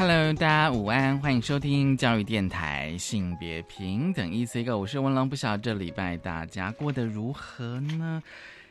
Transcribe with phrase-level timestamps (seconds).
[0.00, 8.22] Hello，大家午安，欢迎收听教育电台性别平等 ecg 我是文龙，不晓得这礼拜大家过得如何呢？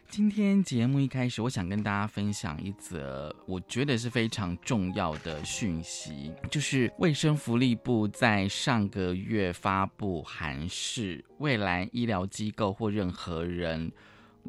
[0.09, 13.91] 今天节目一开始，我想跟大家分享一则我觉得是非常重要的讯息，就是卫生福利部在上个月发布函示，未来医疗机构或任何人。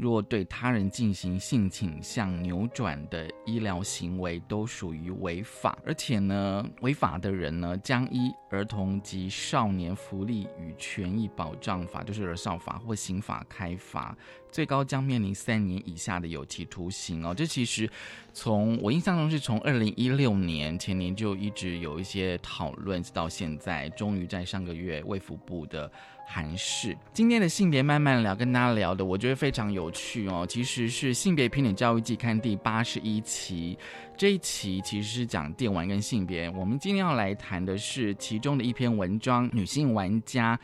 [0.00, 5.78] 若对他人进行性倾向扭转的医疗行为，都属于违法。
[5.84, 14.16] 而且呢，违法的人呢，将依《儿童及少年福利与权益保障法》，就是儿少法或刑法开罚，
[14.50, 17.34] 最高将面临三年以下的有期徒刑哦。
[17.34, 17.86] 这其实
[18.32, 25.92] 从我印象中是从二零一六年前年就一直有一些讨论，直到现在，终于在上个月卫福部的。
[26.32, 30.46] 韩式今天的性别慢慢聊，跟大家聊的，我觉得非常有趣哦。
[30.48, 33.76] 其实是性别平等教育季刊第八十一期，
[34.16, 36.48] 这一期其实是讲电玩跟性别。
[36.50, 40.56] 我们今天要来谈的是其中的一篇文章：女性玩家。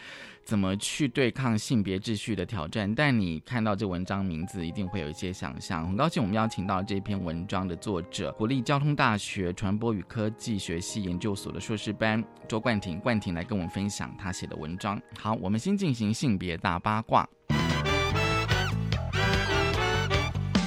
[0.47, 2.95] 怎么去对抗性别秩序的挑战？
[2.95, 5.85] 但你看到这文章名字，一定会有一些想象。
[5.85, 15.03] 很高兴我们邀请到这篇文章的作者，国立交通大学传播与科技学系研究所的硕士班周冠廷，冠廷来跟我们分享他写的文章。
[15.19, 17.29] 好，我们先进行性别大八卦。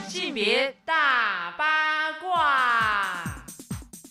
[0.10, 0.76] 性别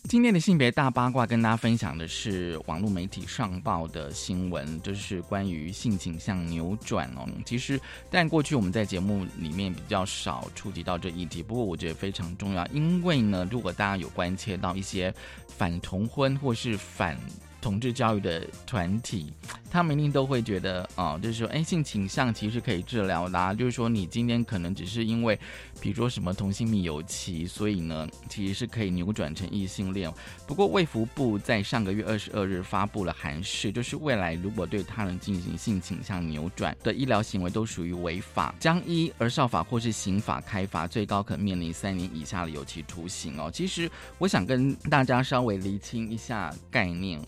[0.08, 7.28] 今天的性别大八卦跟大家分享的是网络媒体上报的新闻，就是关于性倾向扭转哦。
[7.44, 7.78] 其实，
[8.10, 15.12] 但过去我们在节目里面比较少触及到这议题，不过我觉得非常重要，因为呢，如果大家有关切到一些
[15.46, 17.14] 反同婚或是反。
[17.60, 19.32] 同志教育的团体，
[19.68, 25.36] 他们一定都会觉得，哦，就是说，哎，性倾向其实可以治疗的，就是说，你今天可能只是因为，
[25.80, 30.12] 比如说什么同性蜜有期，所以呢，其实是可以扭转成异性恋。
[30.46, 43.50] 不过，卫福部在上个月二十二日发布了函示，就是未来如果对他人进行性倾向扭转的医疗行为都属于违法，将依而少法或是刑法开罚，最高可面临三年以下的有期徒刑哦。
[43.52, 47.20] 其实，我想跟大家稍微厘清一下概念。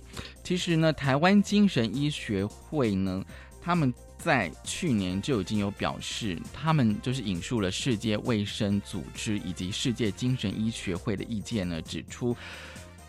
[0.42, 3.24] 其实呢，台湾精神医学会呢，
[3.62, 12.36] 他们在去年就已经有表示，他们就是引述了世界卫生组织以及世界精神医学会的意见呢，指出，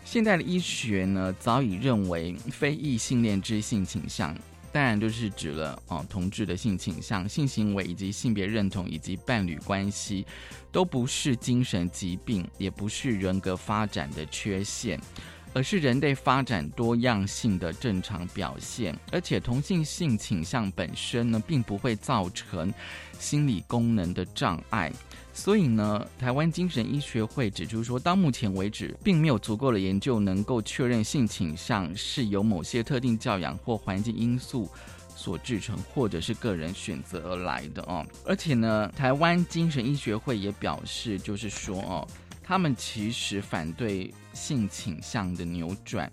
[0.04, 4.34] 现在的医学呢，早已认为非异性恋之性倾向，
[4.72, 10.26] 当然就是指了哦，同志的性倾向、性行为以及性别认同以及伴侣关系，
[10.72, 14.98] 都不是精神疾病，也不是人格发展的缺陷。
[15.54, 22.72] 而是人类发展多样性的正常表现，而且同性性倾向本身呢，并不会造成
[23.18, 24.92] 心理功能的障碍。
[25.34, 34.68] 所以呢，台湾精神医学会指出说，到目前为止，并没有足够的研究能够确认性倾向是由某些特定教养或环境因素
[35.14, 38.06] 所制成，或者是个人选择而来的哦。
[38.26, 42.06] 而且呢，台湾精神医学会也表示，就是说哦。
[42.44, 46.10] 他们其实反对性倾向的扭转，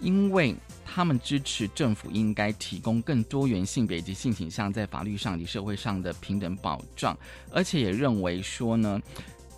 [0.00, 0.54] 因为
[0.84, 7.16] 他们支持政府应该提供更多元性别及性倾向在法律上及社会上的平等保障，
[7.50, 9.00] 而且也认为说呢，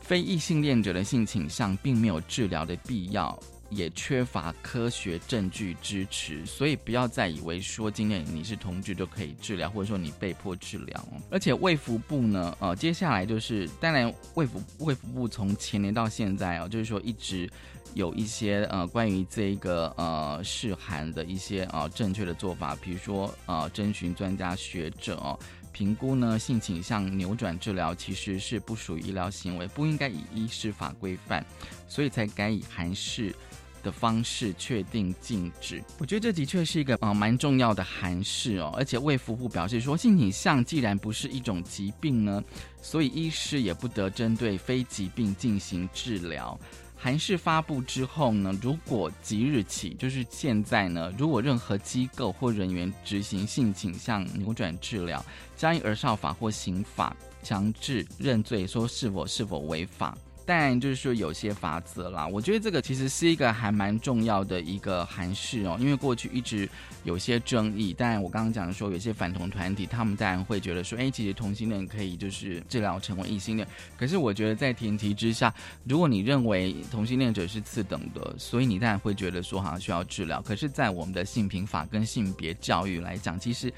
[0.00, 3.38] 非异性恋者的性倾向并没有治疗的必要。
[3.70, 11.08] 也缺乏科学证据支持，所以不要再以为说今天你是同志就可以治疗，或者说你被迫治疗。
[11.28, 17.50] 而且卫福部呢，呃，接下来就是当然卫福卫福部从前年到现在哦，就是说一直
[17.94, 25.38] 有一些呃关于这个呃试函的一些呃正确的做法，比如说呃征询专家学者哦，
[25.72, 31.44] 评估呢性倾向扭转治疗其实是不属于医疗行为，不应该以医师法规范，
[31.88, 33.34] 所以才改以函释。
[33.84, 38.72] 的方式确定禁止，我觉得这的确是一个呃蛮重要的函释哦。
[38.74, 42.42] 而且卫福部表示说，性倾向既然不是一种疾病呢，
[42.80, 46.58] 所以医师也不得针对非疾病进行治疗。
[47.04, 55.22] 函释发布之后呢，如果即日起，就是现在呢，如果任何机构或人员执行性倾向扭转治疗，
[55.54, 60.16] 将以儿少法或刑法强制认罪，说是否是否违法。
[60.46, 62.26] 但就是说有些法则啦。
[62.26, 66.68] 我觉得这个其实是一个还蛮重要的一个函式哦，因为过去一直
[67.04, 67.94] 有些争议。
[67.96, 73.66] 但我刚刚讲说，有些反同团体他们当然会觉得说，哎，其实同性恋可以就是治疗成为异性恋。
[73.96, 75.52] 可是我觉得在前提之下，
[75.84, 80.42] 如果你认为同性恋者是次等的，所以你当然会觉得说好像需要治疗。
[80.42, 83.72] 可是，在我们的性平法跟性别教育来讲，其实。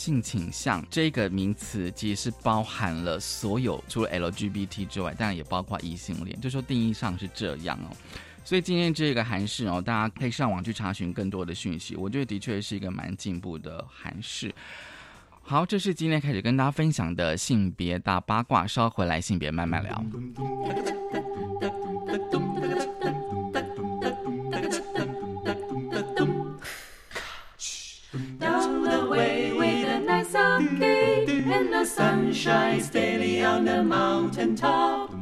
[0.00, 7.94] 性倾向这个名词其实包含了所有除了 LGBT 之外，当然也包括异性恋，就说定义上是这样哦。
[8.42, 11.96] 所以今天这个韩式哦，大家可以上网去查询更多的讯息。
[11.96, 14.50] 我觉得的确是一个蛮进步的韩式。
[15.42, 20.02] 好，这是今天开始跟大家分享的性别大八卦，稍回来性别慢慢聊。
[30.60, 35.12] And the sun shines daily on the mountain top.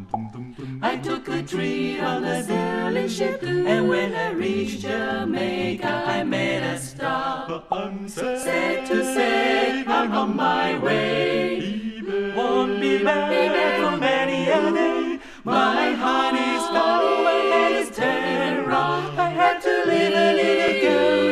[0.82, 6.62] I took a trip on a sailing ship, and when I reached Jamaica, I made
[6.62, 7.68] a stop.
[8.08, 12.02] Sad to say, I'm on my way.
[12.36, 15.18] Won't be back for many a day.
[15.44, 19.18] My heart is my head is turned wrong.
[19.18, 21.27] I had to leave a little girl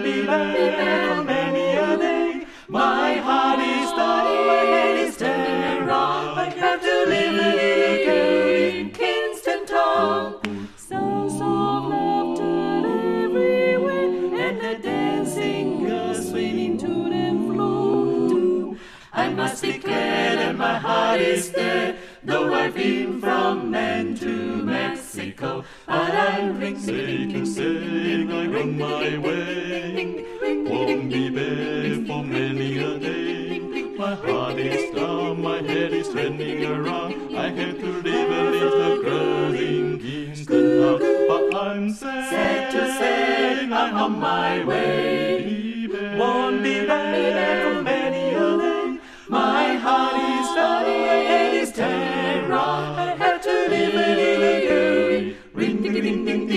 [0.00, 0.56] Be back
[1.16, 2.46] for many a day.
[2.66, 5.90] My heart is done, my head is turned.
[5.90, 8.48] I have to live a little girl
[8.80, 10.68] in Kingston town.
[10.78, 12.86] Sounds of laughter
[13.24, 14.10] everywhere,
[14.40, 18.78] and the dancing girls swinging to them floor too.
[19.12, 24.62] I must declare that my heart is there, though I've been from Man to
[25.42, 25.64] Mexico.
[25.86, 30.24] But I'm Sing, sing, I'm on my way.
[30.64, 33.60] Won't be back for many a day.
[33.98, 37.36] My heart is down, my head is turning around.
[37.36, 40.98] I have to leave a little girl in Kingston.
[41.28, 45.88] But I'm Sad to say, I'm on my way.
[46.16, 48.98] Won't be back for many a day.
[49.28, 51.78] My heart is done, my head is
[52.48, 52.98] wrong.
[52.98, 54.12] I have to leave a.
[54.16, 54.31] Ring
[56.12, 56.51] ding ding ding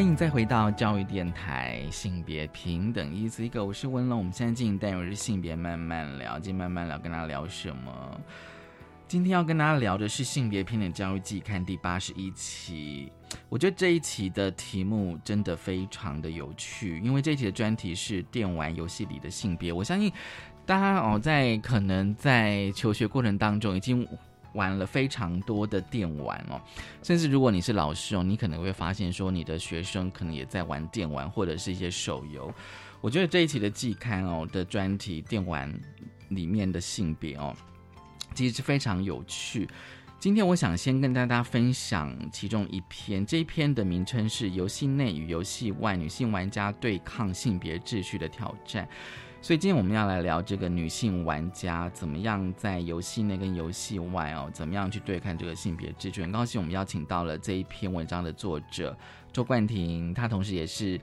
[0.00, 4.16] 欢迎再回到教育电台性别平等一字一个，我是温龙。
[4.16, 8.18] 我们现在进行单元是性别慢慢聊，今天慢慢聊跟大家聊什么？
[9.06, 13.12] 今天要跟大家聊的是性别平等教育季刊第八十一期。
[13.50, 19.70] 我觉得这一期的题目真的非常的有趣，因为这一期的专题是电玩游戏里的性别。
[19.70, 20.10] 我相信
[20.64, 24.08] 大家哦，在可能在求学过程当中已经
[24.54, 26.60] 玩了非常多的电玩哦，
[27.02, 32.52] 甚至如果你是老师哦，你可能会发现说你的学生可能也在玩电玩或者是一些手游。
[33.00, 35.72] 我觉得这一期的季刊哦的专题电玩
[36.28, 37.56] 里面的性别哦，
[38.34, 39.68] 其实是非常有趣。
[40.18, 48.84] 今天我想先跟大家分享其中一篇，这一篇的名称是《游戏内与游戏外女性玩家对抗性别秩序的挑战》。
[49.42, 56.20] 所以今天我们要来聊这个女性玩家怎么样在游戏内跟游戏外哦，怎么样去对抗这个性别秩序。
[56.20, 58.94] 很高兴我们邀请到了这一篇文章的作者
[59.32, 61.00] 周冠廷，他同时也是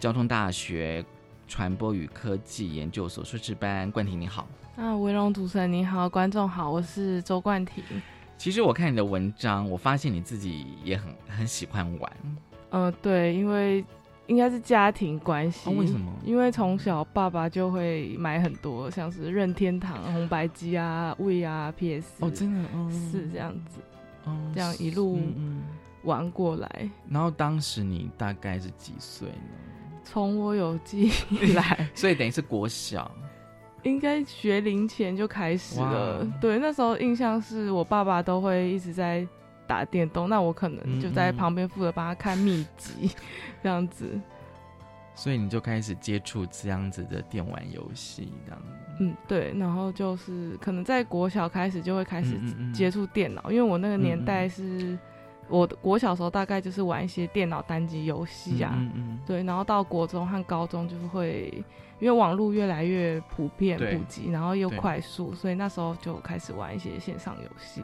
[0.00, 1.04] 交通大学
[1.46, 3.88] 传播与科技研究所硕士班。
[3.92, 4.48] 冠廷你好。
[4.74, 7.84] 啊，维龙主持人你好，观众好，我是周冠廷。
[8.36, 12.12] 其实我看你的文章，我发现你自己也很很喜欢玩。
[12.70, 13.84] 呃，对，因为
[14.26, 15.70] 应该是家庭关系。
[15.70, 22.24] 哦为什么因为从小爸爸就会买很多，像是任天堂、红白机啊、V 啊、PS。
[22.24, 23.80] 哦，真的，嗯，是这样子，
[24.24, 25.20] 哦这样一路。
[26.02, 26.88] 玩过来。
[27.08, 29.34] 然后当时你大概是几岁呢？
[30.04, 33.10] 从我有记忆以来， 所以等于是国小。
[33.82, 36.26] 应该学龄前就开始了哇。
[36.40, 39.26] 对，那时候印象是我爸爸都会一直在
[39.66, 43.10] 打电动，那我可能就在旁边负责帮他看秘籍，
[43.62, 44.18] 这样子。
[45.14, 48.62] 所以你就开始接触这样子的电玩游戏，这样。
[49.00, 52.38] 嗯，对，然后就是可能在国小开始就会开始
[52.72, 54.98] 接触电脑，因为我那个年嗯代是，
[55.48, 61.50] 我国小时候大概就是玩一些电脑单机游戏啊，嗯嗯对，然后到国中和高中就是会，
[61.98, 67.82] 因为网络越来越普遍普及，然后又快速，所以那时候就开始玩一些线上游戏。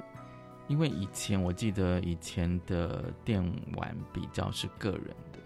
[0.73, 3.45] 因为以前我记得以前的电
[3.77, 5.39] 玩比较是个人的，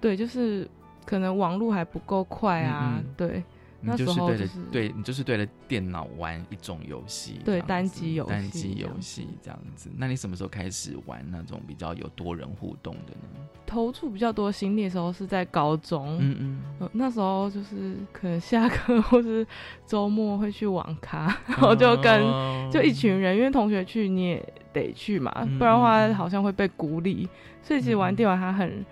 [0.00, 0.68] 对，就是
[1.06, 3.14] 可能网络还不够快啊，嗯嗯。
[3.16, 3.44] 对，
[3.82, 9.90] 你那就是对着、就是对你就是对着电脑玩一种游戏，对单机游戏单机游戏这样子。
[9.96, 13.46] 那你什么时候开始玩那种比较有多人互动的呢？
[13.66, 19.46] 投注比较多心力的时候是在高中，嗯嗯，呃那时候就是可能下课 或是
[19.86, 27.28] 周末会去网咖，然后就跟、哦就一群人，因为同学去你也得去嘛，嗯不然的话好像会被孤立。
[27.62, 28.84] 所以其实玩电玩它很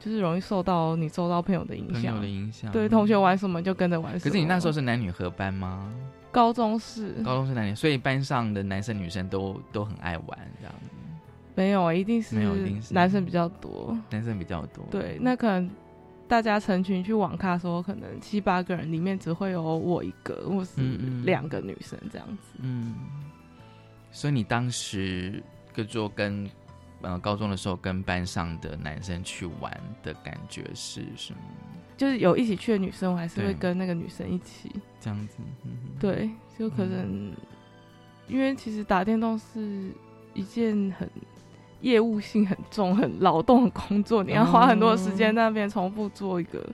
[0.00, 2.26] 就是容易受到你受到朋友的影响朋友的。
[2.26, 3.18] 影响，对，同学。
[3.18, 4.30] 玩什么就跟着玩什么。
[4.30, 5.92] 可是你那时候是男女合班吗？
[6.30, 10.90] 高中是高中是男女，所以班上的男生女生都都很爱玩这样子，
[11.56, 13.98] 没有啊，一定是没有一定是男生比较多。
[14.10, 14.84] 男生比较多。
[14.90, 15.68] 对，那可能
[16.28, 20.80] 大家成群去网咖的时候，可能七八个人里面只会有我一个，或是
[21.24, 22.58] 两个女生这样子。
[22.60, 22.94] 嗯，
[24.12, 25.42] 所以你当时
[25.74, 26.48] 就做跟
[27.02, 31.38] 呃高中的时候跟班上的男生去玩的感觉是什么？
[31.96, 33.46] 就是有一起去的女生，我还是对。
[33.46, 34.70] 会跟那个女生一起。
[35.00, 37.32] 这样子，嗯，对，就可能、
[38.26, 39.90] 因为其实打电动是
[40.34, 41.08] 一件很
[41.80, 46.64] 业务性很重、很劳动的工作，你要花很多时间在那边重复做一个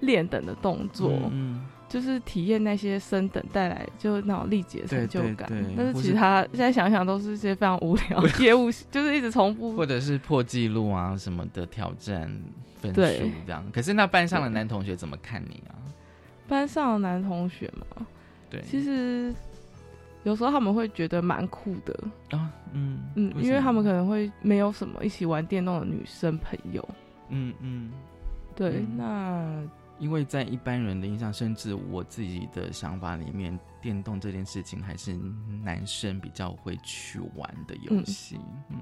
[0.00, 5.48] 练等的动作，嗯，就是体验那些升等带来就那种历劫的成就感。
[5.48, 9.86] 对对对但是其实他现在想想都是一些非常无聊的 业务，就是一直重复或。
[9.86, 12.28] 者是破纪录啊什么的挑战
[12.80, 13.64] 分数这样。
[13.72, 15.78] 可是那班上的男同学怎么看你啊？
[16.48, 18.04] 班上的男同学嘛，
[18.50, 19.32] 对，其实
[20.24, 21.94] 有时候他们会觉得蛮酷的，
[22.36, 26.86] 啊，嗯嗯，因为他们可能会没有什么一起玩电动的女生朋友。
[27.28, 27.92] 嗯嗯，
[28.56, 35.14] 对，嗯那因为在一般人的印象，甚至我自己的想法里面，电动这件事情还是
[35.62, 38.38] 男生比较会去玩的游戏。
[38.70, 38.78] 嗯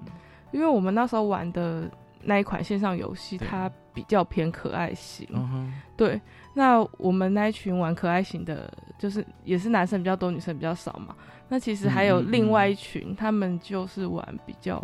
[0.52, 1.90] 因为我们那时候玩的
[2.20, 5.26] 那一款线上游戏，它比较偏可爱型。
[5.32, 6.20] 嗯哼，对，
[6.52, 11.16] 那我们那一群玩可爱型的，就是也是男生比较多，女生比较少嘛。
[11.48, 14.78] 那其实还有另外一群，他们就是玩比较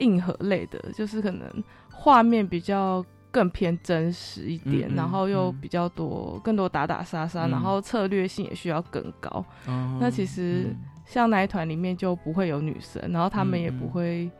[0.00, 1.50] 硬核类的，就是可能
[1.90, 3.02] 画面比较
[3.36, 9.44] 更偏真实一点，嗯嗯然后又嗯比较多更多打打杀杀，嗯然后策略性也需要更高。
[9.66, 10.74] 哦那其实
[11.04, 14.30] 像那一团里面就不会有女生，然后他们也不会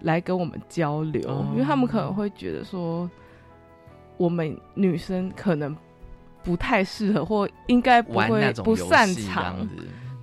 [0.00, 3.10] 来跟我们交流，哦因为他们可能会觉得说，
[4.16, 5.76] 我们女生可能
[6.42, 9.68] 不太适合，或应该不会不擅长。
[9.68, 9.76] 子。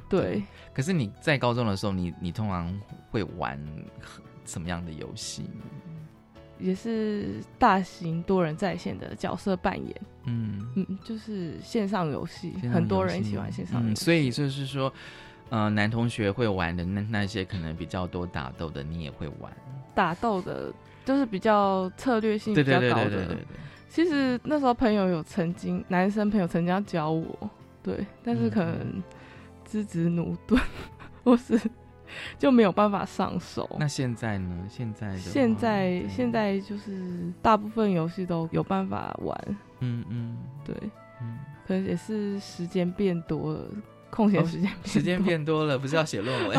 [0.09, 0.41] 对，
[0.73, 2.75] 可是你在高中的时候，你你通常
[3.11, 3.63] 会玩
[4.45, 5.61] 什么样的游戏呢？
[6.59, 14.91] 也是大型多人在线的角色扮演，嗯，嗯，就是线上游戏，很多人一起玩线上游嗯，戏，所以就是说，
[15.49, 19.51] 呃，男同学会玩的那那些可能比较多打斗的，你也会玩。
[19.95, 20.71] 打斗的，
[21.05, 23.09] 就是比较策略性比较高的。
[23.09, 23.37] 对对。
[23.89, 27.49] 其实那时候朋友有曾经，男生朋友曾经要教我，
[27.81, 29.03] 对，但是可嗯能
[29.65, 30.61] 资质驽钝，
[31.23, 31.59] 或是
[32.37, 33.69] 就没有办法上手。
[33.79, 34.65] 那现在呢？
[34.69, 40.75] 现在现在对现在就是大部分游戏都有办法玩，嗯嗯对，
[41.21, 41.37] 嗯，
[41.67, 43.65] 可能也是时间变多了，
[44.09, 46.57] 空闲哦时间时间多变多了，不是要写论文。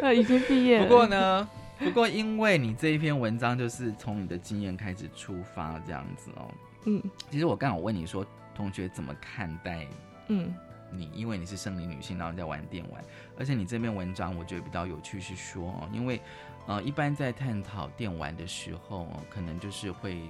[0.00, 0.86] 那 已经毕业了。
[0.86, 1.48] 不过，呢，
[1.78, 6.48] 不过因为你这一篇文章就是从你的经验开始出发这样子哦。
[6.88, 9.86] 嗯其实我刚好问你说，同学怎么看待
[10.28, 10.54] 嗯
[10.90, 11.10] 你？
[11.14, 13.04] 因为你是生理女性，然后你在玩电玩，
[13.38, 16.20] 而且你这篇文章我觉得比较有趣是说哦，因为
[16.66, 20.20] 呃，一般在探讨电玩的时候哦，可能就是会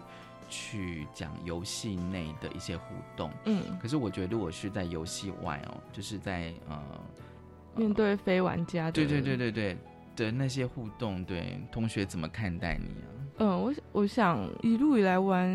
[0.49, 3.31] 去讲游戏内的一些互动。
[3.47, 6.83] 嗯，可是我觉得，如果是在游戏外哦，就是在呃
[7.75, 9.77] 面对非玩家的，对对对对对
[10.17, 13.15] 的那些互动，对同学怎么看待你啊？
[13.39, 15.47] 嗯，我我想一路以来玩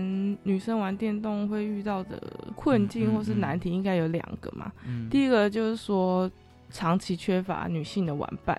[0.44, 2.22] 女生玩电动会遇到的
[2.56, 4.72] 困境或是难题，应该有两个嘛。
[4.86, 6.30] 嗯，第一个就是说，
[6.70, 8.56] 长期缺乏女性的玩伴，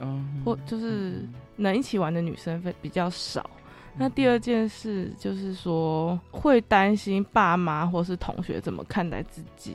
[0.00, 3.48] 嗯或就是能一起玩的女生会比较少。
[3.96, 9.74] 那第二件事就是说，会担心爸妈或是同学怎么看待自己，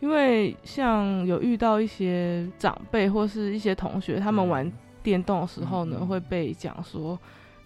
[0.00, 4.70] 因为像有遇到一些长辈或是一些同学，他们玩
[5.08, 7.18] 电动的时候呢，会被讲说，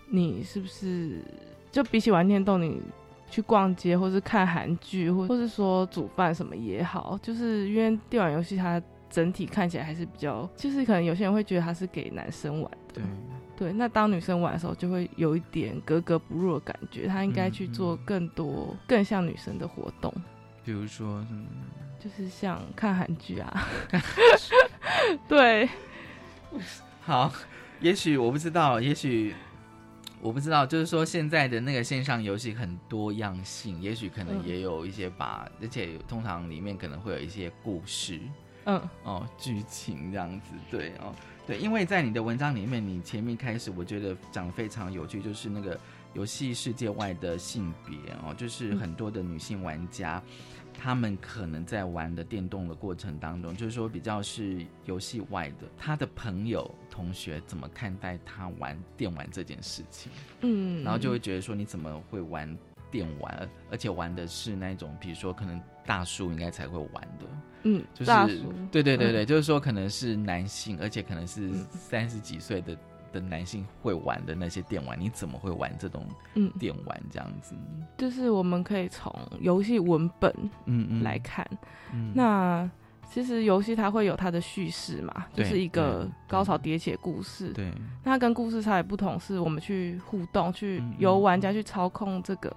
[0.08, 1.20] 你是不是
[1.72, 2.80] 就比起玩电动，你
[3.28, 8.80] 去逛街，或是看韩剧，或或是说煮饭什么也好，就是因为电玩游戏它
[9.10, 13.02] 整体看起来还是比较，就是可能有些人会觉得它是给男生玩的，对，
[13.56, 17.08] 对，那当女生玩的时候，就会有一点格格不入的感觉。
[17.08, 20.14] 她应该去嗯做更多更像女生的活动，
[20.64, 21.44] 比如说什么？
[21.98, 23.68] 就是像看韩剧啊。
[25.28, 25.68] 对，
[27.04, 27.32] 好，
[27.80, 29.34] 也许我不知道，也许
[30.20, 38.20] 我不知道，就是说现在的那个线上游戏很多样性，也许可能嗯也有一些把，而且通常里面可能会有一些故事
[38.66, 41.12] 嗯哦，剧情这样子，对哦，
[41.44, 45.76] 对，因为在你的文章里面，你前面开始我觉得讲非常有趣，就是那个
[46.14, 50.22] 游戏世界外的性别哦，就是嗯很多的女性玩家。
[50.82, 60.10] 他们可能在玩的电动的过程当中，就是说比较是游戏外的，他的朋友、同学怎么看待他玩电玩这件事情，
[60.40, 62.58] 嗯，然后就会觉得说你怎么会玩
[62.90, 67.26] 电玩，而而且玩的是那种，比如说可能大叔应该才会玩的，
[67.62, 68.12] 嗯，就是
[68.72, 71.64] 对对对对，就是说可能是男性，而且可能是嗯。
[71.72, 72.76] 三十几岁的
[73.12, 76.04] 的男性会玩的那些电玩，你怎么会玩这种
[76.34, 77.54] 嗯，电玩这样子？
[77.96, 81.02] 就是我们可以从游戏文本嗯嗯。
[81.02, 81.46] 来看，
[81.92, 82.12] 嗯。
[82.14, 82.68] 那
[83.08, 87.52] 其实游戏它会有它的叙事嘛，就是一个高潮迭起的故事。
[87.52, 87.70] 对。
[88.02, 92.50] 那它跟故事差别不同，是我们去互动，去由玩家去操控这个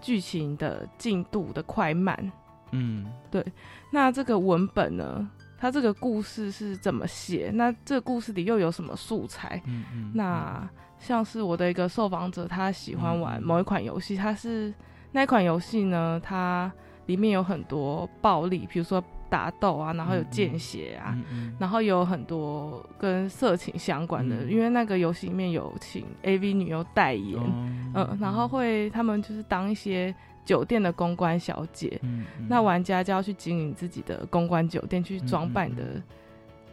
[0.00, 2.32] 剧情的进度的快慢。
[2.72, 3.06] 嗯。
[3.30, 3.44] 对
[3.92, 5.30] 那这个文本呢，
[5.62, 7.52] 它这个故事是怎么写？
[7.54, 9.62] 那这个故事里又有什么素材？
[9.64, 14.74] 嗯嗯，那像是我的一个受访者，他喜欢玩某一款游戏，他是
[15.12, 16.72] 那一款游戏呢，它
[17.06, 19.00] 里面有很多暴力，比如说
[19.30, 21.16] 打斗啊，然后有见血啊，
[21.60, 27.40] 然后有很多跟色情相关的，嗯因为那个游戏里面有请 AV 女优代言，
[27.94, 30.12] 哦嗯，然后会他们就是当一些
[30.44, 32.46] 酒店的公关小姐，嗯嗯。
[32.48, 36.02] 那玩家就要去经营自己的公关酒店，去装扮你的嗯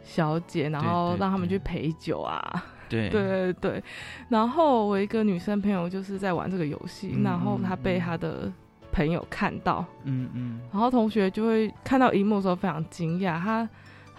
[0.02, 3.08] 小姐，然后让他们去陪酒啊，对。
[3.10, 3.84] 对对对。
[4.28, 8.52] 然后我一个女生朋友就是在玩这个游戏，嗯然后她被嗯她的
[8.90, 10.60] 朋友看到，嗯嗯。
[10.72, 13.68] 然后同学就会看到荧幕的时候非常惊讶，他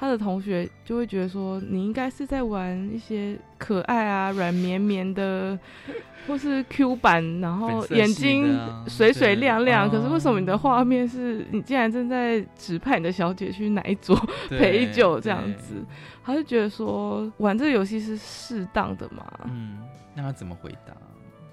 [0.01, 5.55] 他的同学就会觉得说，你应该是在玩一些可爱啊、软绵绵的，
[6.25, 9.85] 或是 Q 版，然后眼睛水水亮亮。
[9.85, 15.75] 哦可是为什么你的画面是你竟然正在指派你的小姐去哪一桌 陪酒这样子？
[16.23, 19.23] 他就觉得说，玩这个游戏是适当的嘛？
[19.45, 19.77] 嗯，
[20.15, 20.95] 那他怎么回答？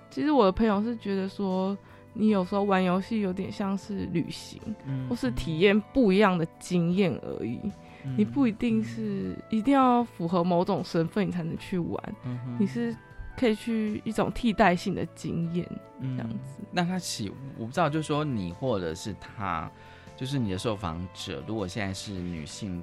[0.09, 1.77] 其实我的朋友是觉得说。
[2.15, 7.61] 你有时候玩游戏有点像是旅行，嗯或是体验不一样的经验而已。
[8.09, 12.97] 嗯你不一定是一定要符合某种身份你才能去玩，嗯你是
[13.37, 15.69] 可以去一种替代性的经验
[16.01, 16.61] 嗯这样子。
[16.73, 19.71] 那他喜，我不知道，就是说你或者是他，
[20.17, 22.83] 就是你的受访者，如果现在是女性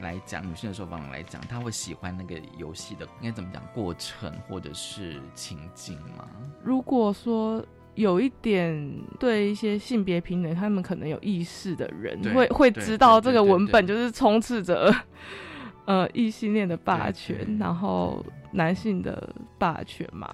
[0.00, 6.28] 来讲，女性的受访者来讲，他会喜欢那个游戏的应该怎么讲过程或者是情境吗？
[6.62, 14.94] 如果说有一点对一些性别平等，他们可能有意识的人对会会知道这个文本就是充斥着
[15.84, 20.28] 呃异性恋的霸对权，然后男性的霸权嘛。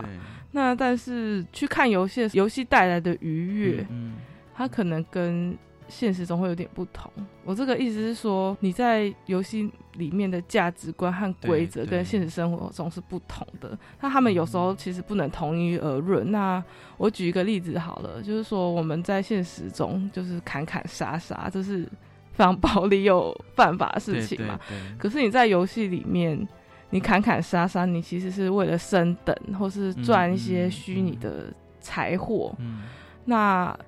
[0.52, 4.16] 那但是去看游戏，游戏带来的愉悦，嗯。
[4.52, 5.56] 它可能跟
[5.90, 7.10] 现实中会有点不同。
[7.44, 13.76] 我这个意思是说，你在游戏里面的价值观和规则跟现实生活中是不同的。
[14.00, 16.30] 那他们有时候其实不能同一而论。
[16.30, 16.62] 那
[16.96, 21.84] 我举一个例子好了，就是说我们在现实中就是砍砍杀杀，这是
[22.32, 24.58] 非常暴力又犯法的事情嘛。
[24.68, 26.48] 对对对可是你在游戏里面，
[26.90, 32.54] 你砍砍杀杀，你其实是为了升等，或是赚一些虚拟的财货。
[32.58, 32.82] 嗯
[33.26, 33.78] 那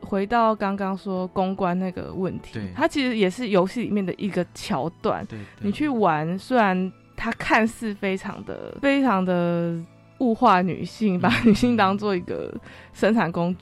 [0.00, 5.24] 回到刚刚说公关那个问题，它其实也是游戏里面的一个桥段。
[5.26, 9.78] 对，对你去玩，虽然它看似非常的、非常的
[10.18, 12.52] 物化女性，把嗯女性当做一个
[12.92, 13.54] 生产工，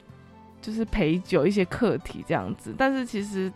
[0.61, 3.53] 就是陪酒一些课题这样子，但是其实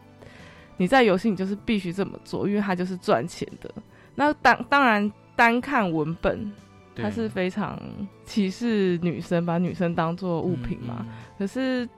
[0.77, 3.71] 你在游戏你就是必须这么做，因为它就是赚钱的。
[4.15, 6.53] 那当当然单看文本，
[6.95, 7.81] 对它是非常
[8.25, 10.99] 歧视女生，把女生当做物品嘛。
[11.01, 11.89] 嗯嗯可是，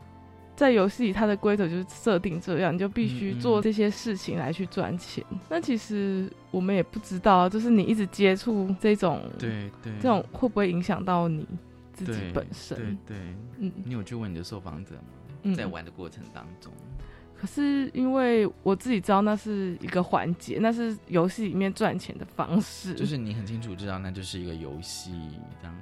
[0.56, 5.24] 在游戏里，它的规则就是设定这样，你就必须做这些事情来去赚钱。
[5.48, 11.46] 那其实我们也不知道，就是你一直接触这种对对这种会不会影响到你
[11.92, 12.76] 自己本身？
[12.76, 13.16] 对对，
[13.58, 15.02] 嗯你有去问你的受访者吗？
[15.42, 16.72] 嗯在玩的过程当中，
[17.36, 25.12] 可是因为我自己知道那是一个环节，那是游戏里面赚钱的方式，就是你很清楚知道那就是一个游戏
[25.60, 25.76] 这样？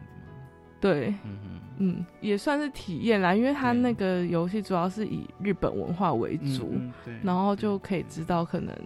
[0.82, 8.76] 对，嗯哼，嗯，也算是体验啦，因为它那个游戏主要是以日本文化为主，对，然后就可以知道可能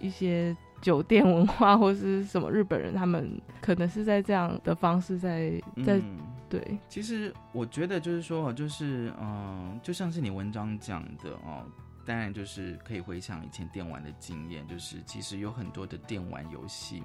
[0.00, 5.52] 一些酒店文化或是什么日本人他们可能是在这样的方式在
[5.86, 11.64] 在、嗯对，其实我觉得就是说，就是嗯、就像是你文章讲的哦，
[12.04, 17.04] 当然就是可以回想以前电玩的经验，就是其实有很多的电玩游戏，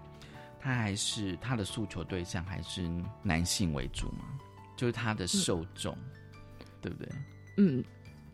[0.65, 2.89] 它还是他的诉求对象还是
[3.21, 4.25] 男性为主嘛，
[4.75, 5.95] 就是他的受众，
[6.81, 7.09] 对不对？
[7.57, 7.83] 嗯。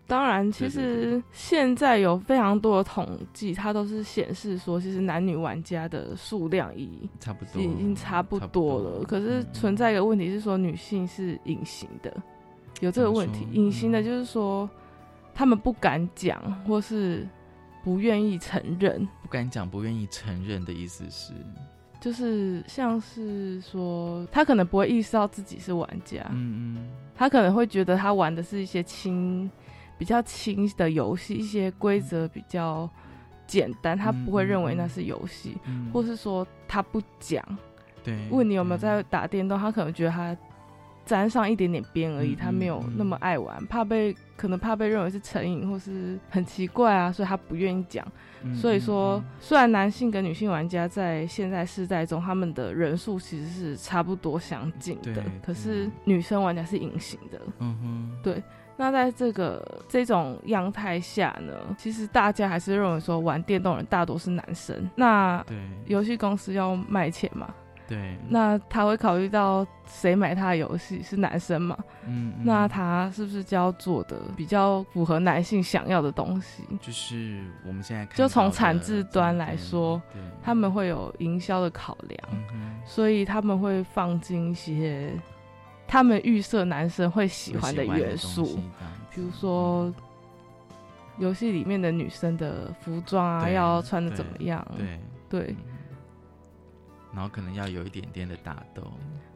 [0.08, 9.04] 当然，其实现在有非常多的统计，它都是显示说，其实男女玩家的数量已差不多已经差不多了。
[9.06, 12.14] 可是存在一个问题是说，女性是隐形的，
[12.82, 14.70] 有这个问题隐形的就是说，
[15.34, 17.26] 他们不敢讲，或是
[17.82, 19.08] 不愿意承认。
[19.22, 21.32] 不敢讲、不愿意承认的意思是，
[22.02, 26.90] 就是像是说，他可能不会意识到自己是玩家，嗯嗯。
[27.16, 29.50] 他可能会觉得他玩的是一些轻、
[30.00, 32.90] 比较轻的游戏，一些规则比较
[33.46, 37.46] 简单，他不会认为那是游戏，嗯，或是说他不讲，
[38.04, 40.36] 对，问你有没有在打电动，他可能觉得他
[41.06, 48.04] 沾上一点点边而已，嗯他没有嗯那么爱玩，怕被可能怕被认为是成瘾或是很奇怪啊，所以他不愿意讲。
[48.44, 57.40] 嗯所以说嗯，虽然男性跟女性玩家在现在世代中，他们的人数其实是差不多相近的，可是女生玩家是隐形的。
[57.60, 58.42] 嗯哼，对
[58.78, 64.90] 那在这个这种样态下呢，其实大家还是认为说玩电动人大多是男生。
[64.96, 65.58] 那对。
[65.86, 67.54] 游戏公司要卖钱嘛，
[67.92, 71.78] 对，那他会考虑到谁买他的游戏是男生嘛？
[72.08, 72.46] 嗯，嗯。
[72.46, 76.64] 那他是不是就要做的比较符合男性想要的东西？
[76.80, 80.02] 就是我们现在看就从产制端来说，
[80.42, 82.20] 他们会有营销的考量，
[82.54, 85.12] 嗯所以他们会放进一些
[85.86, 88.58] 他们预设男生会喜欢的元素
[89.14, 89.94] 比如说
[91.18, 94.66] 游戏里面的女生的服装啊，要穿的怎么样？
[94.78, 95.00] 对。
[95.30, 95.71] 对，嗯
[97.14, 98.92] 然后可能要有一点点的打斗，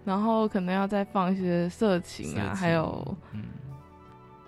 [0.05, 3.43] 然后可能要再放一些色情啊，还有嗯，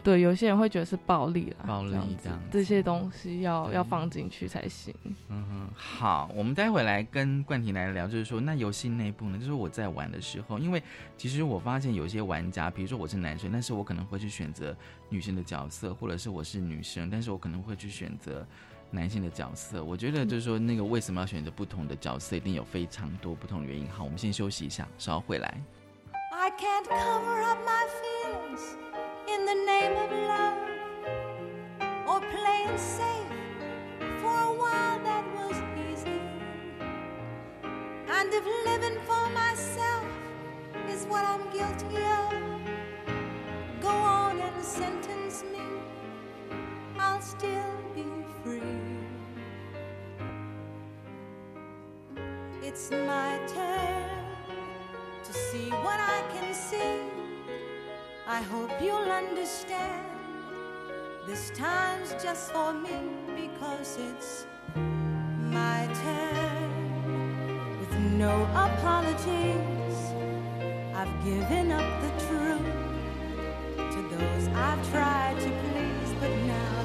[0.04, 4.94] 对，有些人会觉得是暴力啦，暴力这样这样这些东西要要放进去才行。
[5.28, 10.82] 嗯哼，好，我们待会来跟冠廷来聊，就是说，那游戏内部呢，就是我在玩的时候，因为
[11.18, 14.74] 其实我发现有些玩家，比如说我是男生，但是我可能会去选择
[15.10, 18.48] 女生的角色，或者是我是女生，但是我可能会去选择
[18.92, 19.84] 男性的角色。
[19.84, 23.90] 我觉得就是说，那个为什么要选择不同的角色，一定有非常多不同的原因。
[23.90, 25.62] 好，我们先休息一下，稍后回来。
[26.32, 28.78] I can't cover up my feelings
[29.28, 30.58] in the name of love
[32.06, 33.26] or playing safe.
[34.22, 35.58] For a while that was
[35.90, 36.20] easy.
[38.10, 40.04] And if living for myself
[40.90, 42.34] is what I'm guilty of,
[43.82, 45.62] go on and sentence me.
[47.00, 48.04] I'll still be
[52.70, 54.10] It's my turn
[55.24, 57.00] to see what I can see.
[58.28, 60.06] I hope you'll understand.
[61.26, 63.00] This time's just for me
[63.38, 67.80] because it's my turn.
[67.80, 68.34] With no
[68.66, 70.00] apologies,
[70.94, 72.74] I've given up the truth
[73.94, 76.77] to those I've tried to please, but now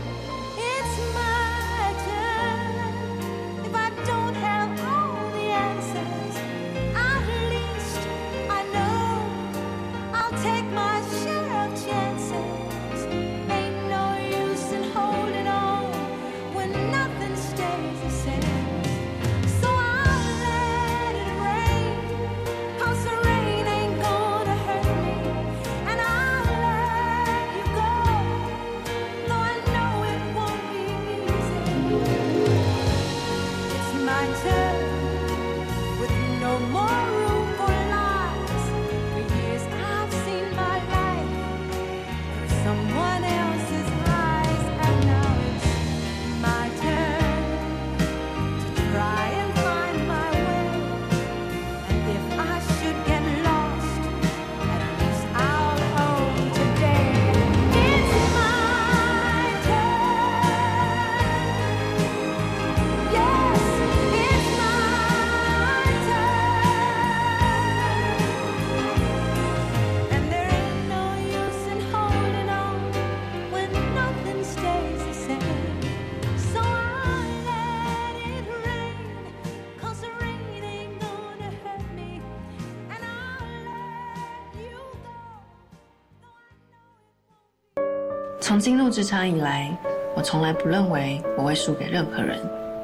[88.52, 89.74] 从进入职场以来，
[90.14, 92.38] 我从来不认为我会输给任何人。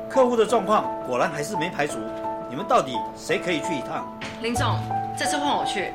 [0.08, 1.98] 客户的状况果然还是没排除，
[2.48, 4.10] 你们到底谁可以去一趟？
[4.40, 4.80] 林总，
[5.14, 5.92] 这次换我去。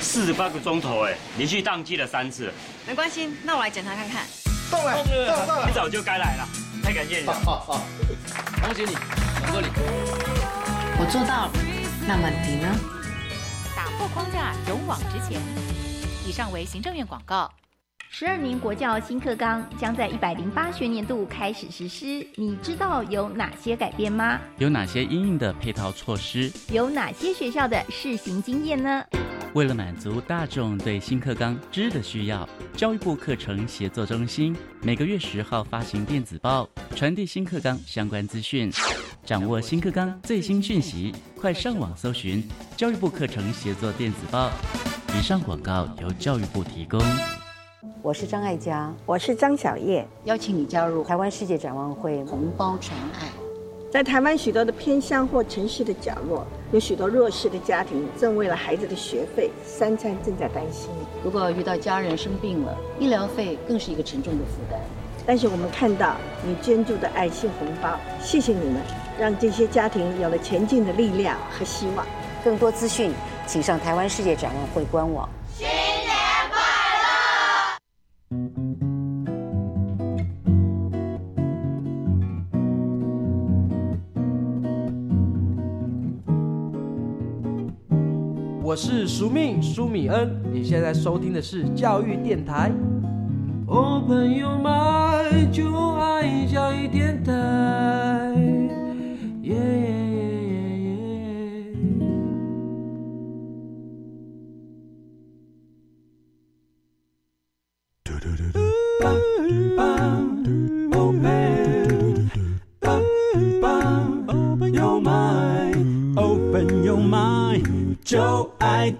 [0.00, 2.52] 四十八个钟头，哎，连续宕机了三次。
[2.84, 4.26] 没关系，那我来检查看看。
[4.72, 5.66] 到了，到了，到了！
[5.68, 6.48] 你早就该来了，
[6.82, 7.32] 太感谢你了。
[7.44, 7.80] 好好，
[8.60, 8.92] 恭喜你，
[9.44, 9.68] 杨助理。
[10.98, 11.52] 我做到了，
[12.08, 12.68] 那么你呢？
[13.76, 15.40] 打破框架，勇往直前。
[16.26, 17.48] 以上为行政院广告。
[18.10, 24.40] 十二年国教新课纲将在一百零八学年度开始实施，你知道有哪些改变吗？
[24.56, 26.50] 有哪些应用的配套措施？
[26.72, 29.04] 有哪些学校的试行经验呢？
[29.52, 38.72] 为了满足大众对新课纲知的需要，教育部课程协作中心每个月十号发行电子报，传递新课纲相关资讯。
[39.24, 42.42] 掌握新课纲最新讯息，快上网搜寻
[42.74, 44.50] 教育部课程协作电子报。
[45.16, 46.98] 以上广告由教育部提供。
[48.00, 53.26] 我是张爱嘉，我是张小叶，邀请你加入台湾世界展望会红包传爱。
[53.90, 60.90] 在台湾许多的偏乡或城市的角落，有许多弱势的家庭正为了孩子的学费、三餐正在担心。
[61.24, 64.78] 如果遇到家人生病了，医疗费更是一个沉重的负担。
[65.26, 68.80] 但是我们看到你捐助的爱心红包，谢谢你们，
[69.18, 72.06] 让这些家庭有了前进的力量和希望。
[72.44, 73.12] 更多资讯，
[73.44, 75.28] 请上台湾世界展望会官网。
[88.80, 92.70] 是苏命苏米恩，你现在收听的是教育电台。
[93.66, 97.32] 哦，朋友们就爱教育电台。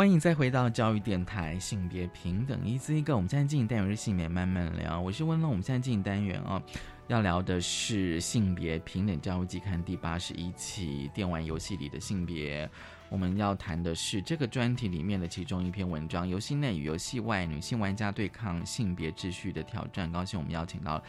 [0.00, 3.14] 欢迎再回到教育电台性别平等一字一个。
[3.14, 5.46] 我们现在进行单元是性别慢慢聊，我是温乐。
[5.46, 6.62] 我们现在进行单元哦，
[7.08, 11.10] 要聊的是性别平等教育季刊第八十一期。
[11.12, 12.66] 电玩游戏里的性别。
[13.10, 20.10] 我们要谈的是这个专题里面的其中一篇文章：游戏内与游戏外女性玩家对抗性别秩序的挑战。
[20.10, 21.02] 高兴我们邀请到。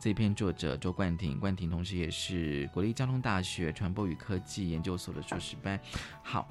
[0.00, 5.78] 这篇作者周冠廷，冠廷同时也是国立交通大学传播与科技研究所的硕士班。
[6.24, 6.48] 好，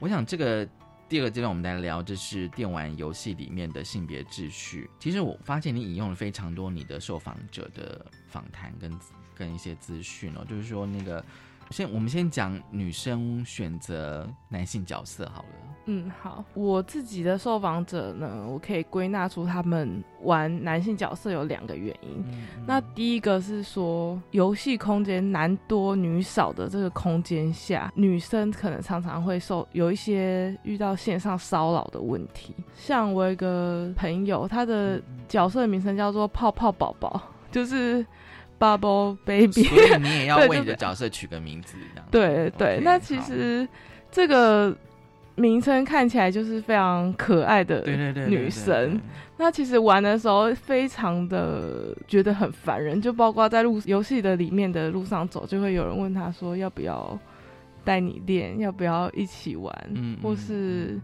[0.00, 0.68] 我想这个
[1.08, 4.90] 第二个阶段我们来聊，这是电玩游戏里面的性别秩序。
[4.98, 8.98] 其实我发现你引用了非常多你的受访者的访谈跟
[9.34, 11.24] 跟一些资讯哦，就是说那个
[11.70, 15.48] 先我们先讲女生选择男性角色好了。
[15.90, 22.22] 嗯，好，我自己的受访者呢，我可以归纳出他们玩男性角色有两个原因。
[22.66, 32.54] 那第一个是说，游戏空间男多女少的这个空间下，女生可能常常会受有一些遇到线上骚扰的问题。
[32.76, 37.18] 像我有一个朋友，他的角色名称叫做泡泡宝宝，
[37.50, 38.04] 就是
[38.58, 42.08] Bubble Baby，所以你也要 为你的角色取个名字，这样。
[42.10, 43.68] 对对，那其实
[44.10, 44.76] 这个。
[45.40, 47.80] 名称看起来就是非常可爱的
[48.26, 49.00] 女神，
[49.36, 57.16] 那其实玩的时候非常的觉得很烦人，就包括在路游戏的里面的路上走，就会有人问他说要不要
[57.84, 59.72] 带你练，要不要一起玩，
[60.20, 60.98] 或是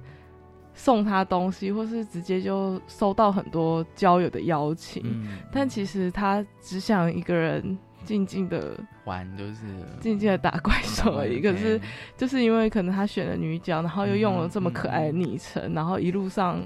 [0.74, 5.02] 送他东西，或是直接就收到很多交友的邀请，
[5.50, 7.78] 但其实他只想一个人。
[8.04, 9.62] 静静的玩，就是
[9.98, 11.40] 静静的打怪兽而已。
[11.40, 11.80] 可是，
[12.18, 16.60] 就是因为可能他选了女角，然后又用了这么可爱的昵称，然后一路上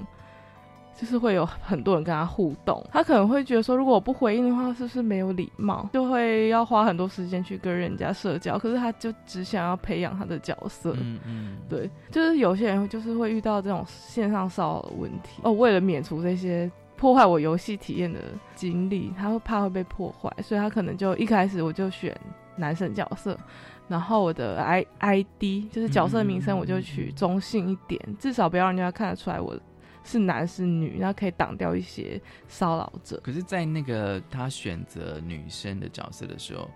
[0.99, 2.83] 就是会有很多人跟他互动。
[2.91, 5.87] 他可能会觉得说，如果我不回应的话，是不是没有礼貌？
[5.93, 8.57] 就会要花很多时间去跟人家社交。
[8.57, 10.93] 可是，他就只想要培养他的角色。
[10.99, 15.41] 嗯嗯，对，就是有些人就是会遇到这种线上骚扰的问题。
[15.43, 16.69] 哦，为了免除这些。
[16.99, 18.19] 破坏我游戏体验的
[18.55, 22.13] 经历，他会怕会被破坏，所以他可能就一开始我就选
[22.57, 23.39] 男生角色，
[23.87, 29.57] 然后我的 i i d 就是角色名称我就取中性一点，至少不要让人家看得出来我
[30.03, 33.19] 是男是女，然后可以挡掉一些骚扰者。
[33.23, 36.69] 可是，在那个他选择女生的角色的时候，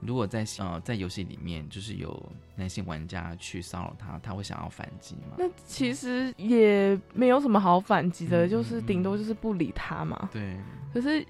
[0.00, 2.20] 如果在呃在游戏里面，就是有
[2.56, 5.36] 男性玩家去骚扰他，他会想要反击吗？
[5.38, 10.28] 那其实也没有什么好反击的，嗯就是顶多就是不理他嘛。
[10.32, 10.56] 对，
[10.92, 11.24] 可是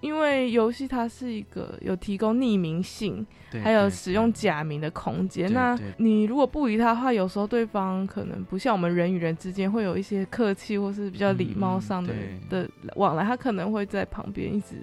[0.00, 5.52] 因为游戏它是一个有提供匿名性，对还有使用假名的空间。
[5.52, 14.76] 那你如果不理他的话，有时候对方可能不像我们人与人之间会有一些客气或是比较礼貌上的、嗯的往来，他可能会在旁边一直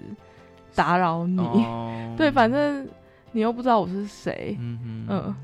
[0.74, 1.38] 打扰你。
[1.40, 2.86] 哦 对，反正
[3.32, 4.56] 你又不知道我是谁。
[4.60, 5.34] 嗯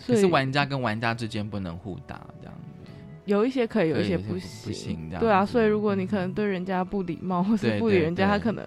[0.00, 2.77] 所以是玩家跟玩家之间不能互打，这样子。
[3.28, 8.66] 有一些可以，有一些不行不不行对啊，所以如果你可能对人家不礼貌，或是不理人家，他可能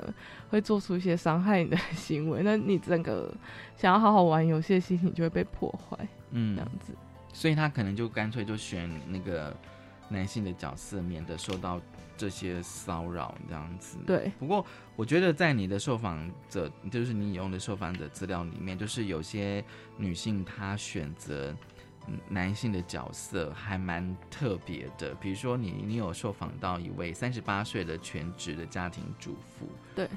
[0.52, 3.34] 会做出一些伤害你的 行为，那你整个
[3.76, 5.98] 想要好好玩游戏的心情就会被破坏。
[6.30, 6.94] 嗯，这样子。
[7.34, 9.52] 所以他可能就干脆就选那个
[10.10, 11.82] 男性的角色，免得受到
[12.16, 13.98] 这些骚扰这样子。
[14.06, 14.64] 对不过
[14.96, 19.64] 我觉得在你的受访者，就是你用的受访者资料里面，就是有些
[19.98, 21.56] 女性她选择。
[22.08, 30.08] 嗯男性的角色还蛮特别的，比如说你，你有受访到一位三十八岁的全职的家庭主妇，对，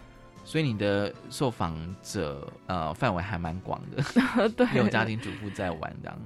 [0.45, 6.19] 所以你的受访者呃范围还蛮广的， 对 有家庭主妇在玩这样。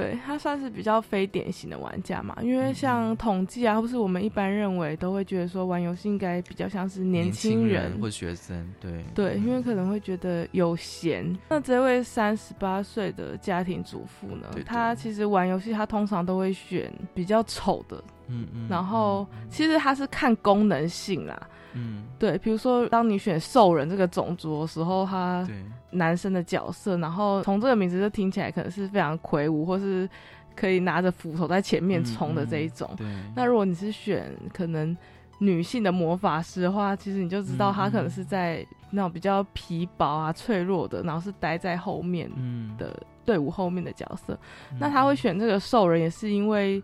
[0.00, 9.04] 对他算是比较非典型的玩家嘛，因为像统计啊，或是我们一般认为都会觉得说玩游戏应该比较像是年轻人或学生，对。
[9.14, 11.36] 对，因为可能会觉得有闲。
[11.48, 21.48] 那这位三十八岁的家庭主妇呢，她其实玩游戏，她通常都会选比较丑的，嗯嗯，然后其实它是看功能性啦。
[21.78, 25.54] 嗯，对，比如说当你选兽人这个种族的时候，他对
[25.90, 30.08] 男生的角色，然后从这个名字就听起来可能是非常魁梧，或是
[30.54, 32.90] 可以拿着斧头在前面冲的这一种。
[32.96, 34.96] 对，那如果你是选可能
[35.38, 42.30] 女性的魔法师的话，其实你就知道她可能是在那种比较皮薄啊、脆弱的，然后是待在后面
[42.78, 44.38] 的队伍后面的角色。
[44.80, 46.82] 那他会选这个兽人，也是因为。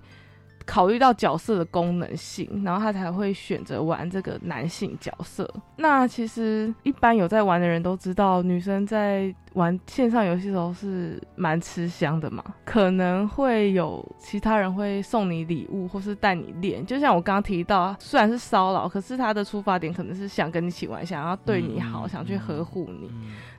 [0.67, 5.49] 考虑到角色的功能性，然后他才会选择玩这个男性角色。
[5.77, 16.85] 那其实一般有在玩的人都知道，女生在玩线上游戏的时候是蛮吃香的嘛，可能会有其他人会送你礼物，或是带你练。
[16.87, 23.11] 就像我刚刚提到，虽然是骚扰，可是他的出发点可能是想跟你一起玩，想要对你好，想去呵护你。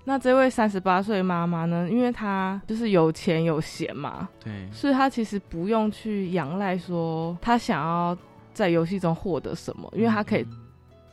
[0.05, 1.89] 那这位三十八岁妈妈呢？
[1.89, 8.17] 因为她就是有钱有闲嘛，对，所以她其实不用去仰赖说她想要
[8.53, 10.45] 在游戏中获得什么，因为她可以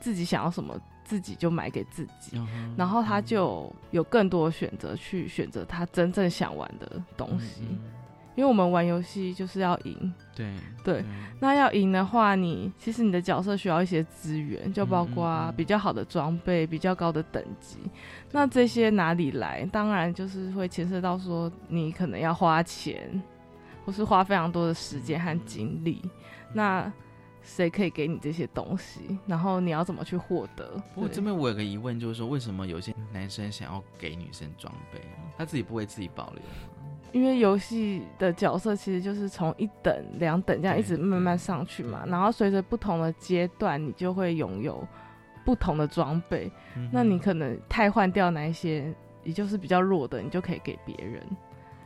[0.00, 7.62] 自己想要什么自己就买给自己，嗯然后她就有更多的选择去选择她真正想玩的东西。
[8.36, 11.04] 因为我们玩游戏就是要赢，对对，
[11.40, 17.78] 那要赢的话，你其实你的角色需要一些资源，就包括比较好的装备、比较高的等级。
[18.30, 19.66] 那这些哪里来？
[19.66, 23.20] 当然就是会牵涉到说，你可能要花钱，
[23.84, 26.00] 或是花非常多的时间和精力。
[26.52, 26.90] 那
[27.42, 29.18] 谁可以给你这些东西？
[29.26, 30.80] 然后你要怎么去获得？
[30.94, 35.00] 不过这边我有个疑问，就是说为什么有些男生想要给女生装备，
[35.36, 36.42] 他自己不为自己保留？
[37.12, 44.86] 因为游戏的角色其实就是从一等、两等这样一直慢慢上去嘛，然后随着不同的阶段，你就会拥有
[45.44, 46.50] 不同的装备。
[46.76, 48.94] 嗯那你可能太换掉哪一些，
[49.24, 51.26] 也就是比较弱的，你就可以给别人。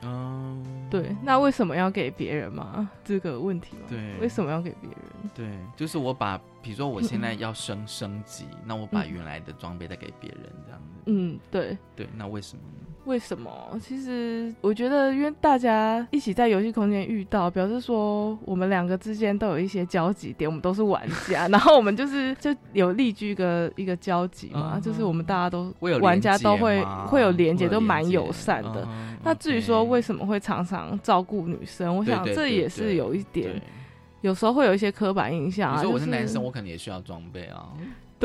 [0.02, 2.90] 哦，对，那为什么要给别人嘛？
[3.02, 5.30] 这个问题嘛，对为什么要给别人？
[5.34, 11.02] 对，就是我把，比如说我现在要升升级，那我把原来的装备再给别人，这样子。
[11.06, 11.78] 嗯，对。
[11.96, 12.93] 对，那为什么呢？
[13.04, 13.50] 为什么？
[13.80, 28.86] 其实我觉得，因为大家一起在游戏空间遇到，表示说我们两个之间都有一些交集点，我们都是玩家， 然后我们就是就有立居一个一个交集嘛，嗯就是我们大家都玩家都会会有连接，都蛮友善的。
[28.88, 33.62] 嗯那至于说为什么会常常照顾女生，我想这也是有一点对，
[34.20, 35.76] 有时候会有一些刻板印象啊。
[35.76, 37.68] 你说我是男生，我可能也需要装备啊。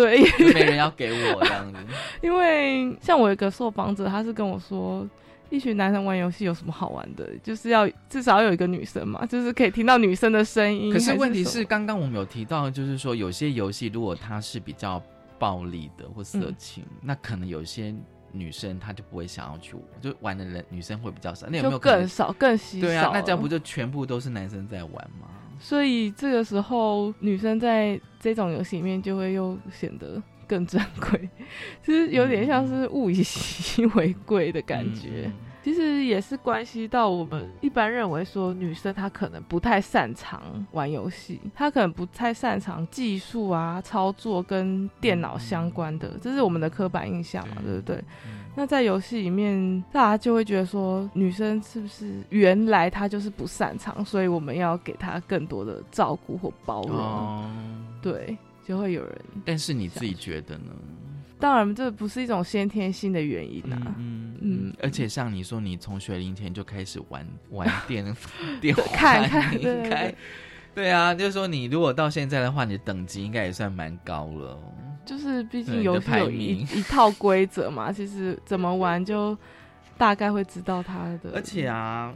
[0.03, 1.79] 对就没人要给我这样子。
[2.21, 5.07] 因为像我有一个受访者，他是跟我说，
[5.49, 7.27] 一群男生玩游戏有什么好玩的？
[7.43, 10.91] 就是要至少要有一个女生嘛，就是可以听到女生的声音。
[10.93, 15.01] 可是问题是，刚刚我们有提到，就是说有些游戏如果它是比较
[15.37, 17.93] 暴力的或色情，嗯那可能有些
[18.31, 21.47] 女生她就不会想要去，就玩的人女生会比较少。
[21.49, 25.27] 那有没有更少更稀对啊少，那这样不就全部都是男生在玩吗？
[25.59, 31.29] 所以这个时候，女生在这种游戏里面就会又显得更珍贵，
[31.83, 35.29] 其实有点像是物以稀为贵的感觉。
[35.61, 40.41] 其实也是关系到我们一般认为说女生她可能不太擅长
[40.71, 48.01] 玩游戏，她可能不太擅长技术啊、操作跟电脑相关的，这是我们的刻板印象嘛，对不对？
[48.55, 56.97] 那在游戏里面，大家就会觉得说，女生是不是原来她就是不擅长，所以我们要给她更多的照顾或包容？
[56.97, 57.49] 哦，
[58.01, 58.37] 对，
[58.67, 59.21] 就会有人。
[59.45, 60.73] 但是你自己觉得呢？
[61.39, 63.95] 当然，这不是一种先天性的原因啊。
[63.97, 68.03] 嗯嗯，而且像你说，你从学龄前就开始玩玩 电
[68.59, 70.13] 电话，看看应该
[70.75, 74.59] 对啊，就是说你如果到现在的话，你的等级应该也算蛮高了。
[75.09, 79.35] 就是毕竟游戏有一一套规则嘛，其实怎么玩就
[79.97, 81.31] 大概会知道他的。
[81.33, 82.13] 而且啊，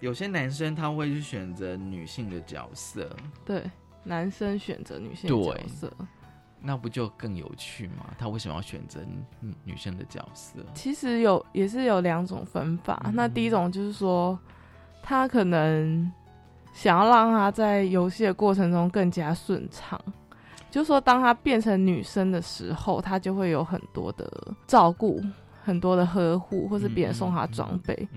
[0.00, 3.08] 有些男生他会去选择女性的角色，
[3.46, 3.62] 对，
[4.02, 5.90] 男生选择女性角色。
[6.60, 8.14] 那不就更有趣吗？
[8.18, 9.00] 他为什么要选择
[9.64, 10.58] 女生的角色？
[10.74, 13.10] 其实有也是有两种分法。
[13.14, 14.38] 那第一种就是说，
[15.02, 16.12] 他可能
[16.74, 19.98] 想要让他在游戏的过程中更加顺畅，
[20.74, 24.28] 就是说，当他变成女生的时候，他就会有很多的
[24.66, 25.22] 照顾、
[25.62, 28.08] 很多的呵护，或是别人送他装备。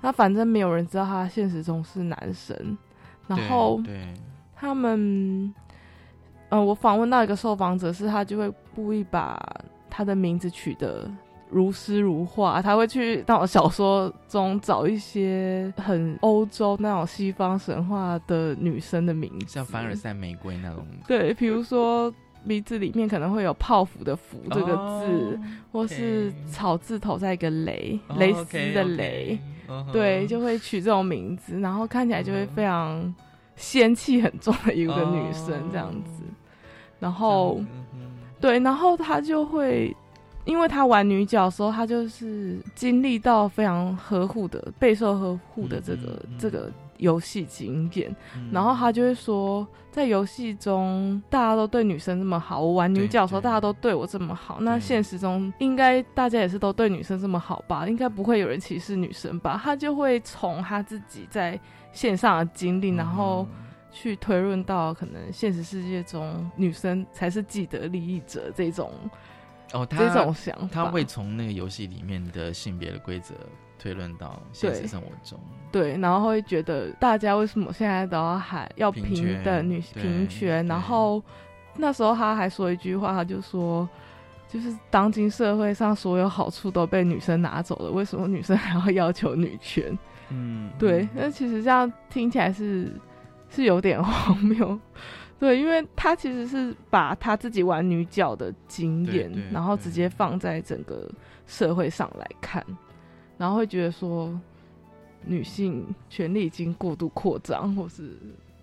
[0.00, 2.78] 那反正没有人知道他现实中是男生，
[3.26, 3.82] 然后
[4.54, 5.52] 他们。
[6.50, 9.36] 嗯，我访问到一个受访者，是他就会故意把
[9.90, 11.10] 他的名字取得
[11.50, 20.84] 如诗如画，他会去那种小说中找一些很欧洲那种西方神话的女生的名字，像凡尔赛玫瑰那种。
[21.06, 22.12] 对，比如说
[22.44, 25.40] 名字里面可能会有泡芙的“芙”这个字，
[25.72, 29.38] 或是草字头在一个蕾，蕾丝的蕾，
[29.92, 33.14] 对，就会取这种名字，然后看起来就会非常。
[33.58, 36.22] 仙气很重的一个女生这样子，
[37.00, 37.58] 然后，
[38.38, 39.96] 对，然后她就会，
[40.46, 48.16] 因为他玩女角的时候，他就是经历到非常呵护的、备受呵护的这个这个游戏经验，
[48.50, 57.86] 然后他就会说，在游戏中大家都对女生这么好，我玩女角的时候大家都对我这么好，那现实中应该大家也是都对女生这么好吧？
[57.86, 59.60] 应该不会有人歧视女生吧？
[59.62, 61.60] 他就会从他自己在。
[61.92, 63.48] 线上的经历，然后
[63.90, 68.92] 去推论到可能现实世界中女生才是既得利益者这种
[69.76, 73.34] 哦，这种想法，他会从那个游戏里面的性别的规则
[73.78, 75.38] 推论到现实生活中，
[75.70, 81.22] 对，然后会觉得大家为什么现在都要喊要平等女平权，然后
[81.76, 83.86] 那时候他还说一句话，他就说，
[84.48, 89.96] 就是当今社会上所有好处都被女生拿走了，为什么女生还要要求女权？
[90.30, 92.90] 嗯，对，那其实这样听起来是
[93.50, 94.78] 是有点 荒谬，
[95.38, 101.10] 对，因为他其实是把他自己玩女角的经验，然后直接放在整个
[101.46, 102.64] 社会上来看，
[103.36, 104.38] 然后会觉得说
[105.24, 108.16] 女性权利已经过度扩张，或是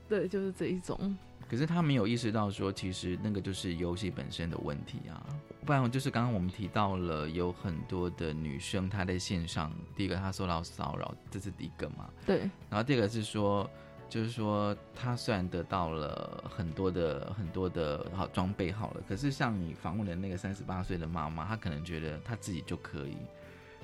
[0.09, 1.15] 对，就是这一种。
[1.49, 5.21] 可是他没有意识到说，其实那个就是游戏本身的问题啊。
[5.63, 12.09] 不然就是刚刚我们提到了有很多的女生，她在线上，第一个她受到骚扰，这是第一个嘛？
[12.25, 12.39] 对。
[12.69, 13.69] 然后第二个是说，
[14.09, 23.17] 就是说他虽然得到了很多的很多的好装备好了，可是像你访问的那个三十八岁的妈妈，她可能觉得她自己就可以，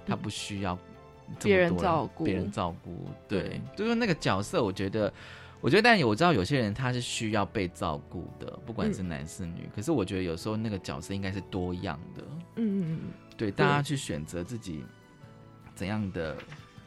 [0.06, 0.78] 她不需要
[1.42, 3.10] 别人照顾，别人照顾。
[3.28, 5.12] 对，就是那个角色，我觉得。
[5.62, 9.70] 我觉得，但我知道有些人他是需要被照顾的，不管是男是女。
[9.76, 12.24] 可是我觉得有时候那个角色应该是多样的。
[12.56, 14.86] 嗯嗯嗯对，大家去选择自己
[15.76, 16.38] 怎样的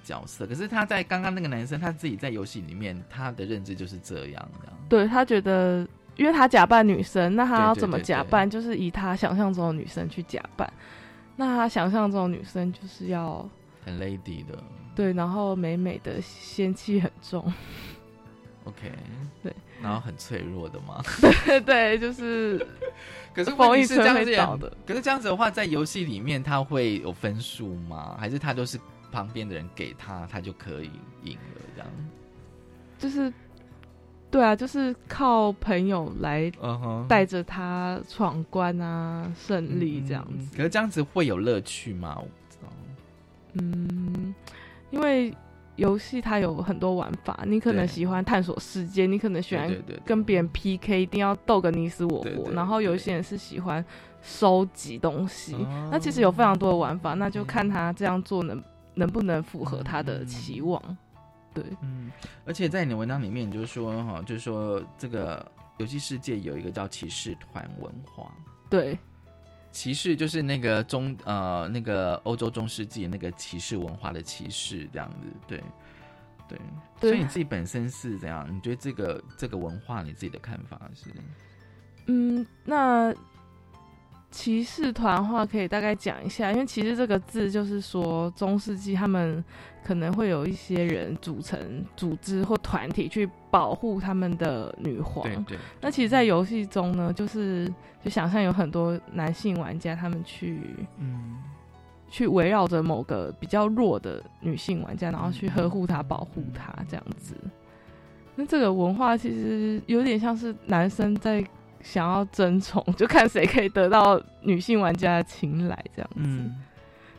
[0.04, 0.46] 角色。
[0.46, 4.72] 可是他在刚刚那个男生他自己在游戏里面，他的认知就是这样的。
[4.88, 5.86] 对他觉得，
[6.16, 8.48] 因为他假扮女生，那他要怎么假扮？
[8.48, 10.70] 就是以他想象中的女生去假扮。
[11.36, 13.48] 那他想象中的女生就是要
[13.84, 14.62] 很 lady 的，
[14.94, 17.50] 对，然后美美的，仙气很重。
[18.64, 18.92] OK，
[19.42, 21.02] 对，然后很脆弱的嘛，
[21.46, 22.64] 对对，就是，
[23.34, 24.76] 可是风一是这样子的。
[24.86, 28.14] 可是这样子的话，在游戏里面他会有分数吗？
[28.20, 28.78] 还是他都是
[29.12, 30.90] 旁边的人给他，他就可以
[31.22, 31.60] 赢了？
[31.76, 31.90] 这样，
[32.98, 33.32] 就是，
[34.30, 36.50] 对啊，就是靠朋友来
[37.06, 40.56] 带着他闯关啊，胜利这样子。
[40.56, 42.16] 可是这样子会有乐趣吗？
[42.18, 42.72] 我不知道。
[43.60, 44.34] 嗯，
[44.90, 45.32] 因为。
[45.76, 52.52] 游戏它有很多玩法，你可能喜欢探索世界，你可能喜欢跟别人 PK，一定要斗个你死我活。
[52.52, 53.82] 然后有一些人是喜欢
[54.20, 55.56] 收集东西，
[55.90, 58.62] 那其实有非常多的玩法，那就看他这样做能
[58.94, 60.80] 能不能符合他的期望。
[61.54, 62.10] 对，嗯，
[62.46, 65.44] 而且在你的文章里面，就是说哈，就是说这个
[65.78, 68.32] 游戏世界有一个叫骑士团文化。
[68.70, 68.98] 对，
[69.70, 75.58] 骑士就是那个中呃那个欧洲中世纪那个骑士文化的骑士这样子，对
[76.48, 76.58] 对。
[77.00, 78.48] 对所以你自己本身是怎样？
[78.54, 81.10] 你觉得这个这个文化你自己的看法是？
[82.06, 83.14] 嗯，那
[84.32, 89.44] 骑士团的话，可以大概讲一下，因为骑士这个字就是说中世纪他们
[89.84, 95.22] 可能会有一些人组成组织或团体去保护他们的女皇。
[95.22, 95.58] 对对。
[95.80, 97.72] 那其实，在游戏中呢，就是
[98.02, 100.58] 就想象有很多男性玩家，他们去
[100.98, 101.36] 嗯
[102.10, 107.34] 去围绕着某个比较弱的女性玩家，然后去呵护她、保护她这样子。
[108.34, 111.44] 那这个文化其实有点像是男生在
[111.82, 116.20] 想要争宠， 就看谁可以得到女性玩家的青睐这样子。
[116.20, 116.56] 嗯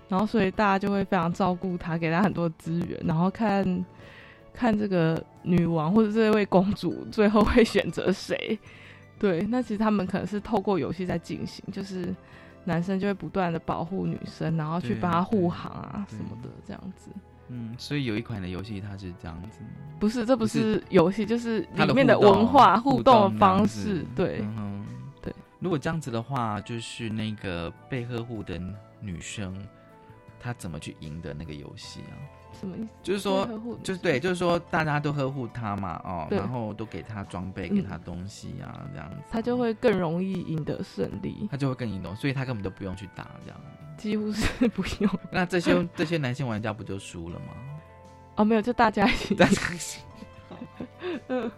[0.10, 3.86] 然后所以大家就会非常照顾她，给她很多资源，然后看
[4.54, 8.60] 看这个女王或者这位公主最后会选择谁。
[9.18, 12.14] 对，那其实他们可能是透过游戏在进行，就是
[12.66, 17.10] 男生就会不断的保护女生，然后去帮她护航啊什么的这样子。
[17.56, 19.60] 嗯，所以有一款的游戏它是这样子，
[20.00, 24.04] 不是，这不是游戏，就是里面的文化互互动方式。
[24.16, 24.86] 对，嗯哼
[25.22, 25.32] 对。
[25.60, 28.60] 如果这样子的话，就是那个被呵护的
[29.00, 29.56] 女生，
[30.40, 32.18] 她怎么去赢得那个游戏啊？
[32.60, 32.88] 什么意思？
[33.02, 33.48] 就是说
[33.84, 43.60] 就是对，就是说大家都呵护她嘛，哦，然后都给她装备，嗯给她东西啊，这样子，她就会更容易赢得胜利，她就会更赢得，所以她根本都不用去打这样。
[44.04, 45.10] 几乎是不用。
[45.32, 47.54] 那这些这些男性玩家不就输了吗？
[48.36, 50.02] 哦，没有，就大家一起，大家一起。
[51.30, 51.50] 嗯，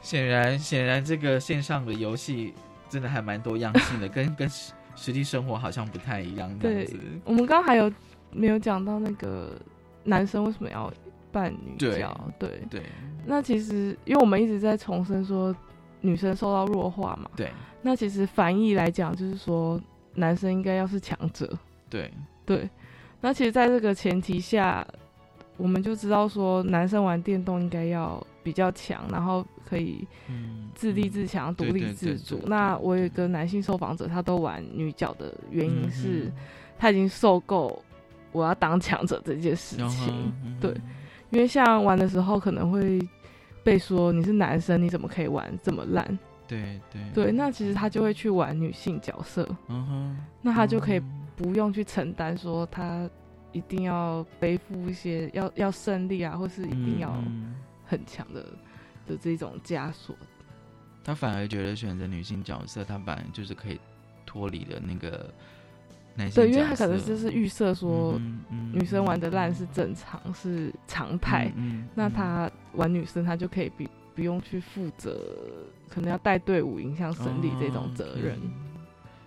[0.00, 2.52] 显然，显然这个线上的游戏
[2.88, 7.92] 真的还蛮多样性的，跟跟实实际生活好像不太一样这样对。，我们刚刚还有
[8.32, 9.56] 没有讲到那个
[10.02, 10.92] 男生为什么要
[11.30, 12.28] 扮女对角？
[12.38, 12.82] 对对
[13.24, 15.54] 那其实因为我们一直在重申说
[16.00, 17.52] 女生受到弱化嘛，对
[17.82, 19.80] 那其实反义来讲就是说
[20.14, 21.50] 男生应该要是强者，
[21.88, 22.10] 对
[22.44, 22.68] 对。
[23.20, 24.86] 那其实，在这个前提下，
[25.56, 30.04] 我们就知道说，男生玩电动应该要比较强，然后可以
[30.74, 32.40] 自立自强、独立自主。
[32.46, 36.32] 那我有一个男性受访者，他都玩女角的原因嗯是哼，
[36.78, 37.80] 他已经受够
[38.32, 40.32] 我要当强者这件事嗯情。
[40.44, 40.74] 嗯对，
[41.30, 43.00] 因为像玩的时候可能会
[43.62, 46.18] 被说你是男生，你怎么可以玩这么烂？
[46.56, 47.24] 对对。
[47.24, 51.00] 对，那其实他就会去玩女性角色，嗯哼，那他就可以
[51.36, 53.08] 不用去承担说他
[53.52, 57.54] 一定要背负一些要要胜利啊，或是一定要嗯。
[57.84, 58.42] 很强的
[59.06, 60.16] 的这种枷锁。
[61.04, 63.78] 他反而觉得选择女性角色，他反而就是可以
[64.24, 65.30] 脱离的那个
[66.14, 68.18] 男性对，因为他可能就是预设说
[68.72, 69.66] 女生玩的烂是。
[69.66, 73.84] 正常是常态，嗯嗯那他玩女生他就可以不
[74.14, 75.20] 不用去负责
[75.92, 78.40] 可能要带队伍影响胜利这种责任。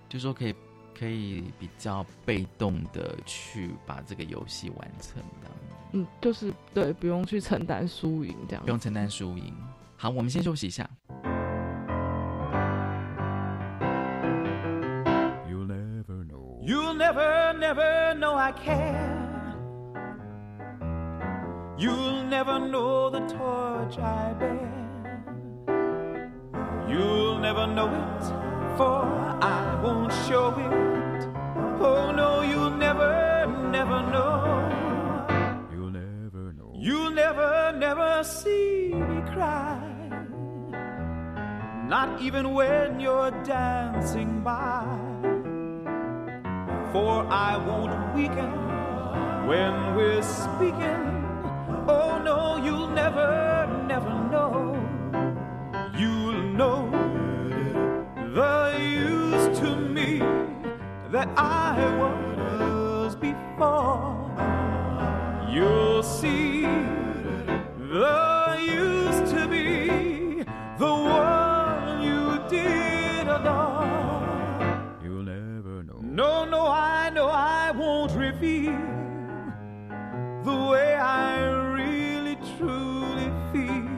[0.09, 0.55] 就说可以
[0.97, 5.49] 可以比较被动的去把这个游戏完成的，
[5.91, 8.69] 嗯，就是对，不用去承担输赢这样不。
[8.69, 9.53] 用承担输赢。
[9.97, 10.89] 好，我们先休息一下。
[15.47, 16.63] You'll never know.
[16.65, 19.23] You'll never, never know I care.
[21.77, 24.84] You'll never know the torch I bear.
[27.55, 29.05] Never know it, for
[29.41, 31.23] I won't show it.
[31.79, 34.43] Oh no, you'll never, never know.
[35.71, 36.73] You'll never know.
[36.75, 39.79] You'll never, never see me cry.
[41.87, 44.83] Not even when you're dancing by.
[46.91, 48.51] For I won't weaken
[49.47, 51.23] when we're speaking.
[51.87, 54.24] Oh no, you'll never, never know.
[61.25, 64.31] That I was before.
[65.49, 66.61] You'll see
[67.91, 70.43] the used to be
[70.77, 74.27] the one you did adore.
[75.03, 75.99] You'll never know.
[76.01, 78.77] No, no, I know I won't reveal
[80.43, 81.43] the way I
[81.79, 83.89] really truly feel.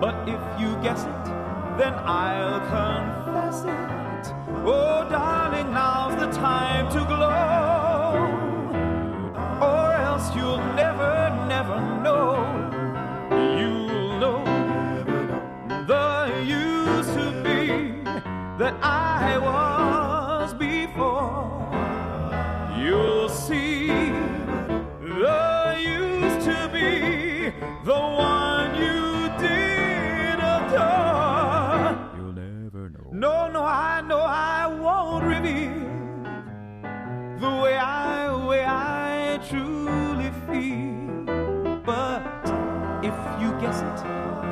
[0.00, 1.24] But if you guess it,
[1.78, 3.95] then I'll confess it.
[4.68, 7.55] Oh, darling, now's the time to glow.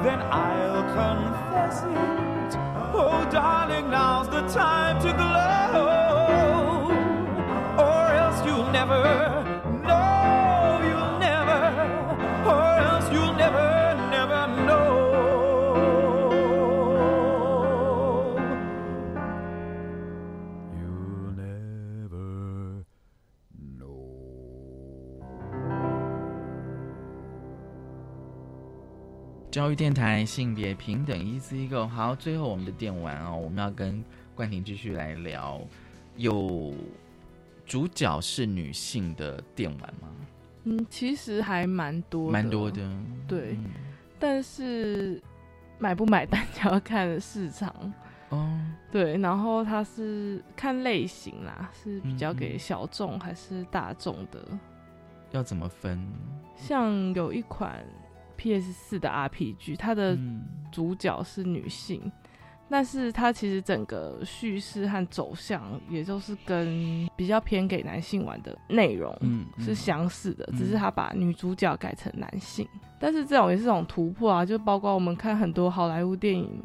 [0.03, 2.59] then I'll confess it.
[2.93, 6.91] Oh, darling, now's the time to glow,
[7.79, 9.44] or else you'll never.
[29.65, 31.87] 教育电台性别平等 Easy Go。
[31.87, 34.05] 好，最后我们的电玩哦，我们要跟
[34.35, 35.59] 冠廷继续来聊，
[36.17, 36.75] 有
[37.65, 40.09] 主角是女性的电玩吗？
[40.65, 42.87] 嗯，其实还蛮多的，蛮多的，
[43.27, 43.57] 对，
[44.19, 45.19] 但是
[45.79, 47.75] 买不买单就要看市场
[48.29, 48.61] 哦。
[48.93, 54.47] 对，然后它是看类型啦，是比较给小众还是大众的？
[55.31, 56.07] 要怎么分？
[56.55, 57.83] 像有一款
[58.37, 60.45] PS 四的 RPG，它的嗯。
[60.75, 62.11] 主角是女性，
[62.69, 69.17] 但是它其实整个叙事和走向，也就是跟比较偏给男性玩的内容
[69.57, 72.69] 是相似的，嗯只是他把女主角改成男性。
[72.99, 76.61] 但是这种也是种突破啊，就包括我们看很多好莱坞电影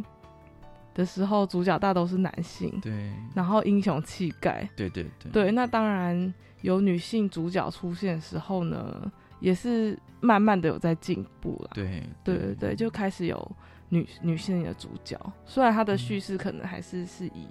[0.95, 11.71] 的时候，主角大都是男性，对，然后英雄气概，对对对，对，那当然有女性主角出现的时候呢，也是慢慢的有在进步了。
[11.73, 13.51] 对对对对，就开始有
[13.89, 17.47] 女女性的主角，虽然它的叙事可能还是是以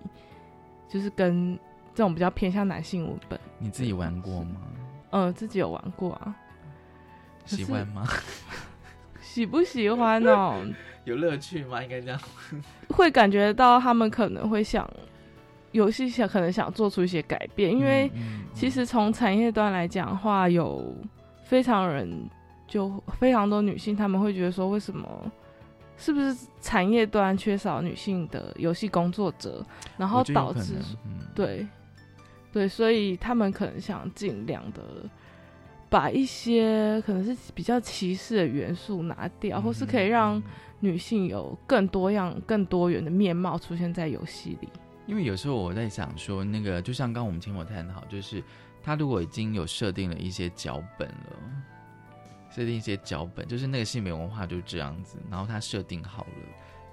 [0.89, 1.59] 就是跟
[1.95, 3.39] 这种比较偏向男性文本。
[3.59, 4.61] 你自己玩过吗？
[5.11, 6.35] 嗯，自己有玩过啊。
[7.45, 8.07] 喜欢吗？
[9.21, 10.63] 喜不喜欢哦？
[11.05, 11.83] 有乐趣吗？
[11.83, 12.21] 应该这样。
[12.91, 14.89] 会感觉到他们可能会想
[15.73, 20.95] 游戏想可能想做出一些改变，因为嗯其实从产业端来讲的话，有
[21.49, 22.29] 非常人
[22.67, 25.33] 就非常多女性，他们会觉得说，为什么
[25.97, 29.65] 是不是产业端缺少女性的游戏工作者，
[29.97, 30.75] 然后导致
[31.07, 31.67] 嗯对
[32.53, 34.83] 对，所以他们可能想尽量的。
[35.91, 40.43] 把一些可能是比较歧视的元素拿掉，或是可以让
[40.81, 44.69] 女性有更多样、更多元的面貌出现在游戏里。
[45.07, 48.45] 因为有时候我在想说，那个就像刚刚我们前面有探讨，就是
[48.89, 51.37] 他如果已经有设定了一些脚本了，
[52.49, 56.33] 设定一些脚本，就是那个性别文化就是这样子，然后他设定好了，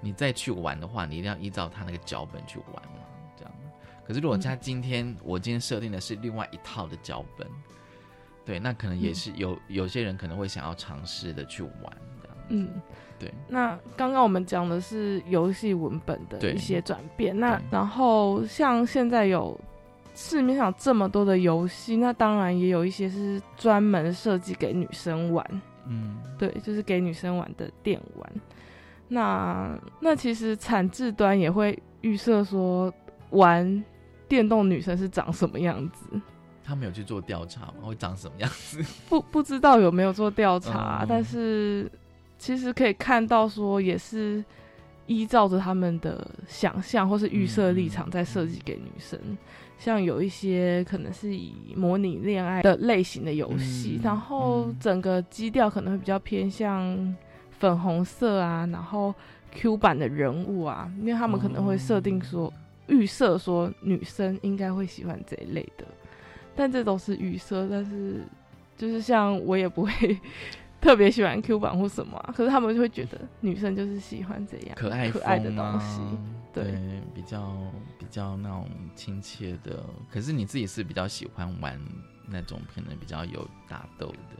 [0.02, 3.00] 你再去玩的话，你一定要依照他那个脚本去玩嘛，
[3.34, 3.52] 这样。
[4.06, 7.48] 可是如果他今天、我今天设定的是另外一套的脚本，
[8.44, 11.72] 对，那可能也是有、有些人可能会想要尝试的去玩，
[12.20, 12.36] 这样。
[12.50, 12.82] 嗯，
[13.18, 13.32] 对。
[13.48, 19.58] 那刚刚我们讲的是游戏文本的一些转变，那然后像现在有
[20.16, 28.32] 市面上这么多的游戏，那当然也有一些是专门设计给女生玩，嗯，对，就是给女生玩的电玩。
[29.08, 32.92] 那那其实产制端也会预设说
[33.30, 33.84] 玩
[34.26, 36.06] 电动女生是长什么样子，
[36.64, 37.74] 他们有去做调查吗？
[37.82, 38.82] 会长什么样子？
[39.08, 41.92] 不不知道有没有做调查，嗯但是
[42.38, 44.42] 其实可以看到说也是
[45.06, 49.20] 依照着他们的想象或是预设立场在设计给女生。
[49.78, 57.14] 像有一些可能是以模拟恋爱的类型的游戏，嗯然后整个基调可能会比较偏向
[57.58, 59.14] 粉红色啊，然后
[59.52, 62.52] Q 版的人物啊，因为他们可能会设定说、
[62.88, 65.84] 预设说女生应该会喜欢这一类的，
[66.54, 68.22] 但这都是预设，但是
[68.76, 69.90] 就是像我也不会
[70.80, 76.00] 特别喜欢 Q 版或什么啊、可是他们就会觉得女生就是喜欢这样可爱可爱的东西。
[76.00, 76.18] 啊，
[76.64, 77.56] 对比较
[77.98, 79.84] 比较那种亲切的。
[80.10, 81.80] 可是你自己是比较喜欢玩
[82.28, 84.36] 那种可能比较有打斗的，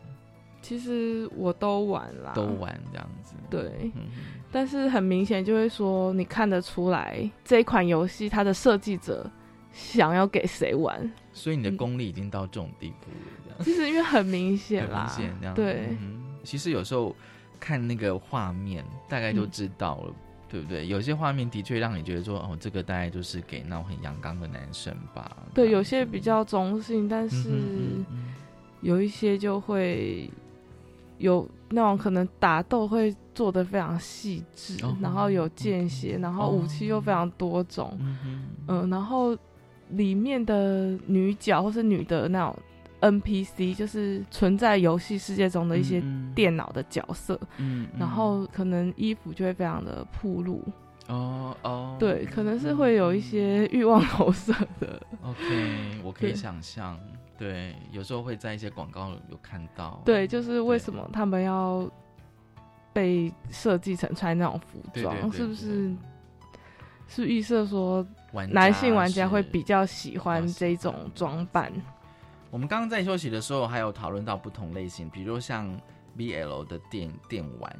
[0.63, 3.35] 其实我都玩啦，都玩这样子。
[3.49, 4.03] 对，嗯
[4.51, 9.31] 但是很明显就会说，你看得出来这一款游戏它的设计者
[9.73, 11.13] 想要给谁玩。
[11.33, 13.11] 所以你的功力已经到这种地步
[13.51, 13.65] 了。
[13.65, 15.55] 其实因为很明显很啦，明显这样。
[15.55, 17.15] 对，嗯其实有时候
[17.61, 20.15] 看那个画面，大概就嗯知道了。
[20.49, 20.87] 对不对？
[20.87, 25.37] 有些画面的确让你觉得说，哦，这个大概就是给那种很阳刚的男生吧。
[25.53, 27.51] 对，有些比较中性，但是
[28.81, 30.31] 有一些就会
[31.19, 37.99] 有那种可能打斗会做的非常细致，哦然后有间歇，然后武器又非常多种，
[38.69, 39.37] 嗯、然后
[39.91, 42.57] 里面的女角或是女的那种
[43.11, 46.03] NPC，就是存在游戏世界中的一些
[46.35, 50.63] 电脑的角色，嗯嗯然后可能衣服就会非常的暴露。
[51.09, 55.01] 哦哦，对，可能是会有一些欲望投射的。
[55.23, 56.99] OK， 我可以想象，
[57.39, 61.89] 对，有时候会在一些广告有看到，对，就是为什么他们要
[62.93, 65.95] 被设计成穿那种服装，是不是？
[67.09, 68.05] 是预设说
[68.51, 71.73] 男性玩家会比较喜欢这种装扮？
[72.57, 75.79] 我们刚刚在休息的时候，还有讨论到不同类型，比如像
[76.17, 77.71] BL 的电电玩，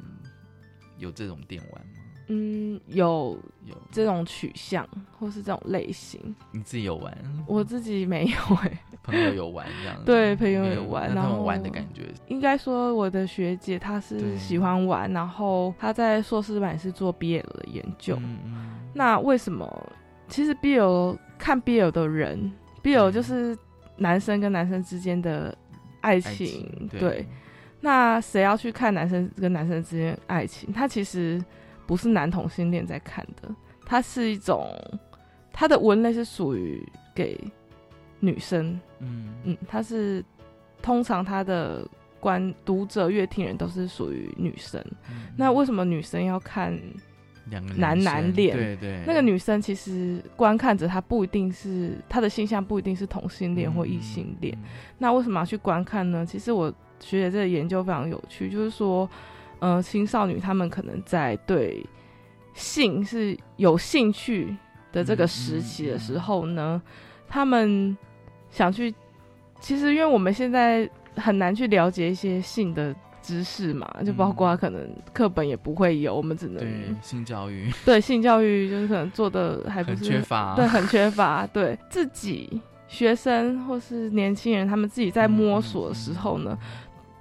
[0.99, 1.93] 有这种电玩吗？
[2.27, 6.21] 嗯，有有这种取向或是这种类型，
[6.51, 7.11] 你自己有玩？
[7.47, 10.05] 我自己没有哎、朋友有玩这样子？
[10.05, 18.15] 对，朋友有玩，然后玩的感觉，应该说我的学姐她是喜欢玩，然后她在硕士班是做 BL 的研究。
[18.21, 19.67] 嗯那为什么？
[20.27, 22.51] 其实 BL 看 BL 的人
[22.83, 23.57] ，BL 就是
[23.97, 25.55] 男生跟男生之间的
[26.01, 27.25] 爱情，情对对。
[27.79, 30.73] 那谁要去看男生跟男生之间爱情？
[30.73, 31.43] 他其实
[31.85, 33.49] 不是男同性恋在看的，
[33.85, 34.75] 它是一种，
[35.53, 36.83] 它的文类是属于
[37.13, 37.39] 给
[38.19, 40.25] 女生，嗯嗯，它是
[40.81, 41.87] 通常它的
[42.19, 44.83] 观读者、乐听人都是属于女生。
[45.37, 46.93] 那为什么女生要看嗯
[47.49, 48.55] 两个男男恋？
[48.55, 54.57] 对对，那个女生其实观看者她不一定是她的性向不一定是同性恋或嗯异性恋。
[54.97, 56.25] 那为什么要去观看呢？
[56.25, 56.69] 其实我
[56.99, 59.09] 学姐这个研究非常有趣，就是说，
[59.59, 61.85] 呃，青少女她们可能在对
[62.53, 64.55] 性是有兴趣
[64.91, 66.81] 的这个嗯时期的时候呢，
[67.27, 67.95] 他们
[68.49, 68.93] 想去，
[69.59, 72.95] 其实因为我们现在很难去了解一些性的
[73.27, 81.45] 知识嘛，就包括可能课本也不会有，我们只能对性教育， 对性教育就是可能做的还不很是缺乏对，很缺乏。
[81.47, 86.57] 对自己学生或是年轻人，他们自己在摸索的时候呢，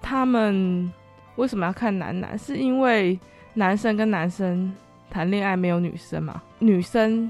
[0.00, 0.88] 他们
[1.34, 2.38] 为什么要看男男？
[2.38, 3.18] 是因为
[3.54, 4.72] 男生跟男生
[5.10, 6.40] 谈恋爱没有女生嘛？
[6.60, 7.28] 女生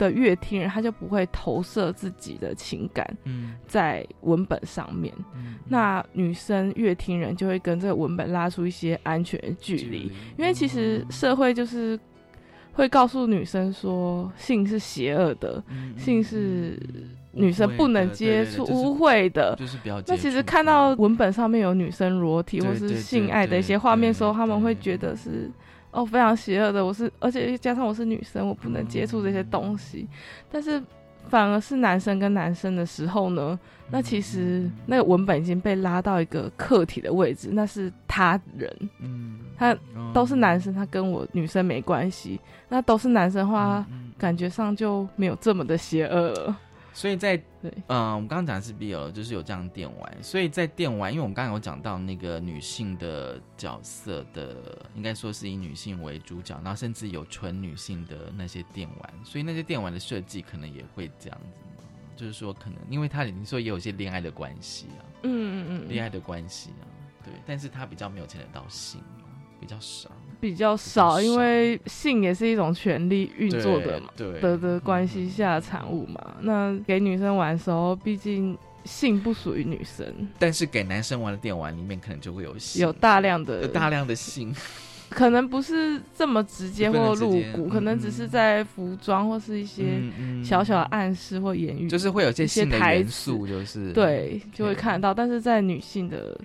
[0.00, 3.54] 的乐听人他就不会投射自己的情感嗯。
[3.66, 5.14] 在文本上面，
[5.68, 11.98] 那女生乐听人就会跟这个文本拉出一些安全的距离，因为其实社会就是
[12.72, 15.62] 会告诉女生说性是邪恶的，
[15.96, 16.80] 性是
[17.32, 25.48] 女生不能接触、污秽的，就是比较那其实看到文本上面有女生裸体或是性爱的一些画面的时候，他们会觉得是
[25.90, 26.84] 哦非常邪恶的。
[26.84, 30.08] 我是而且加上我是女生，我不能接触这些东西。
[30.50, 30.82] 但是
[31.28, 33.58] 反而是男生跟男生的时候呢，
[33.90, 39.76] 那其实那个文本已经被拉到一个客体的位置，那是他人，嗯，他
[40.14, 42.40] 都是男生，他跟我女生没关系。
[42.68, 43.84] 那都是男生的话，
[44.16, 46.56] 感觉上就没有这么的邪恶了。
[46.92, 61.84] 所以在对，嗯、我们刚刚讲的是 BL，就是有这样电玩，所以在电玩，因为我们刚刚有讲到那个女性的角色的，应该说是以女性为主角，然后甚至有纯女性的那些电玩，所以那些电玩的设计可能也会这样子嘛，
[62.16, 66.84] 就是说可能因为它你说也有一些恋爱的关系啊，嗯嗯嗯恋爱的关系啊，
[67.24, 69.24] 对，但是它比较没有牵扯到性啊，
[69.60, 70.10] 比较少。
[70.40, 74.40] 比较少，因为性也是一种权力运作的嘛，对对。
[74.40, 76.36] 的的关系下的产物嘛。
[76.40, 80.06] 那给女生玩的时候，毕竟性不属于女生，
[80.38, 84.54] 但是给男生玩的电玩里面可能就会有性，有大量的有大量的性，
[85.10, 90.00] 可能不是这么直接或露骨，可能只是在服装或是一些
[90.42, 93.92] 小小的暗示或言语，就是会有一些性的元台词素就是。
[93.92, 95.12] 对，就会看得到。
[95.12, 96.38] 但是在女性的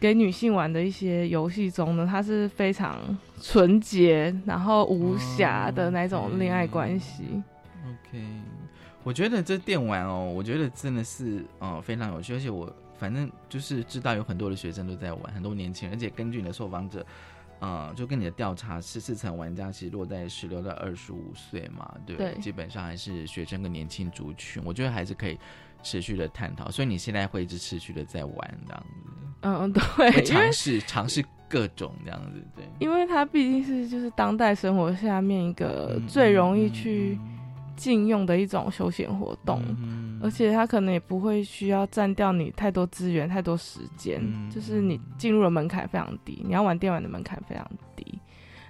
[0.00, 2.98] 给女性玩的一些游戏中呢，它是非常
[3.40, 7.42] 纯洁，然后无瑕的那种恋爱关系。
[7.84, 8.24] OK，
[9.02, 17.04] 我觉得这电玩哦，我觉得真的是呃非常有趣，而且我反正就是知道有很多的学生都在玩，很多年轻人，而且根据你的受访者。
[17.62, 21.94] 呃，就跟你的调查是四成玩家其实落在十六到二十五岁嘛？
[22.06, 25.38] 对基本上还是学生跟年轻族群，我觉得还是可以
[25.82, 26.70] 持续的探讨。
[26.70, 32.64] 所以你现在会一直持续的在玩这样子，嗯，对，尝试尝试各种这样子，对。
[32.78, 37.18] 因为它毕竟是就是当代生活下面一个嗯最容易去
[37.76, 47.66] 禁用的一种休闲活动，嗯而且它可能也不会需要占掉你太多资源、太多时间，嗯就是你进入的门槛非常低，你要玩电玩的门槛非常
[47.96, 48.18] 低，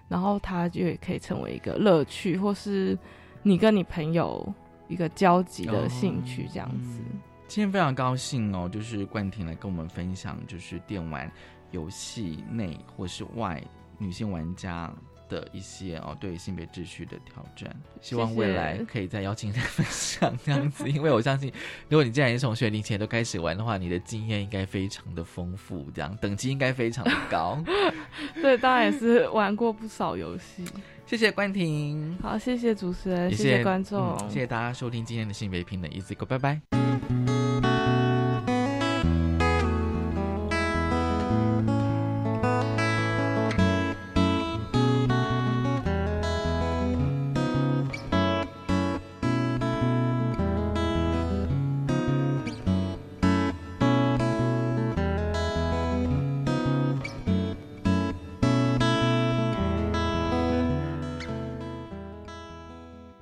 [0.07, 2.97] 然后它就也可以成为一个乐趣，或是
[3.43, 4.55] 你跟你朋友
[4.91, 7.01] 一个交集的兴趣这样子。
[7.47, 11.31] 今天非常高兴哦，就是冠廷来跟我们分享，就是电玩
[11.71, 13.63] 游戏内或是外
[13.99, 14.93] 女性玩家
[15.29, 17.75] 的一些哦对性别秩序的挑战。
[18.01, 21.53] 希望未来可以再邀请你来分享这样子， 因为我相信，
[21.89, 27.63] 如果你既然是从学龄前都开始玩的话，你的经验应该非常的丰富，这样等级应该非常的高。
[28.41, 30.65] 对，当然也是玩过不少游戏。
[31.11, 36.90] 谢谢冠廷，好，谢谢主持人，也谢谢观众，嗯谢谢大家收听今天的性别平等 Easy Go，拜拜。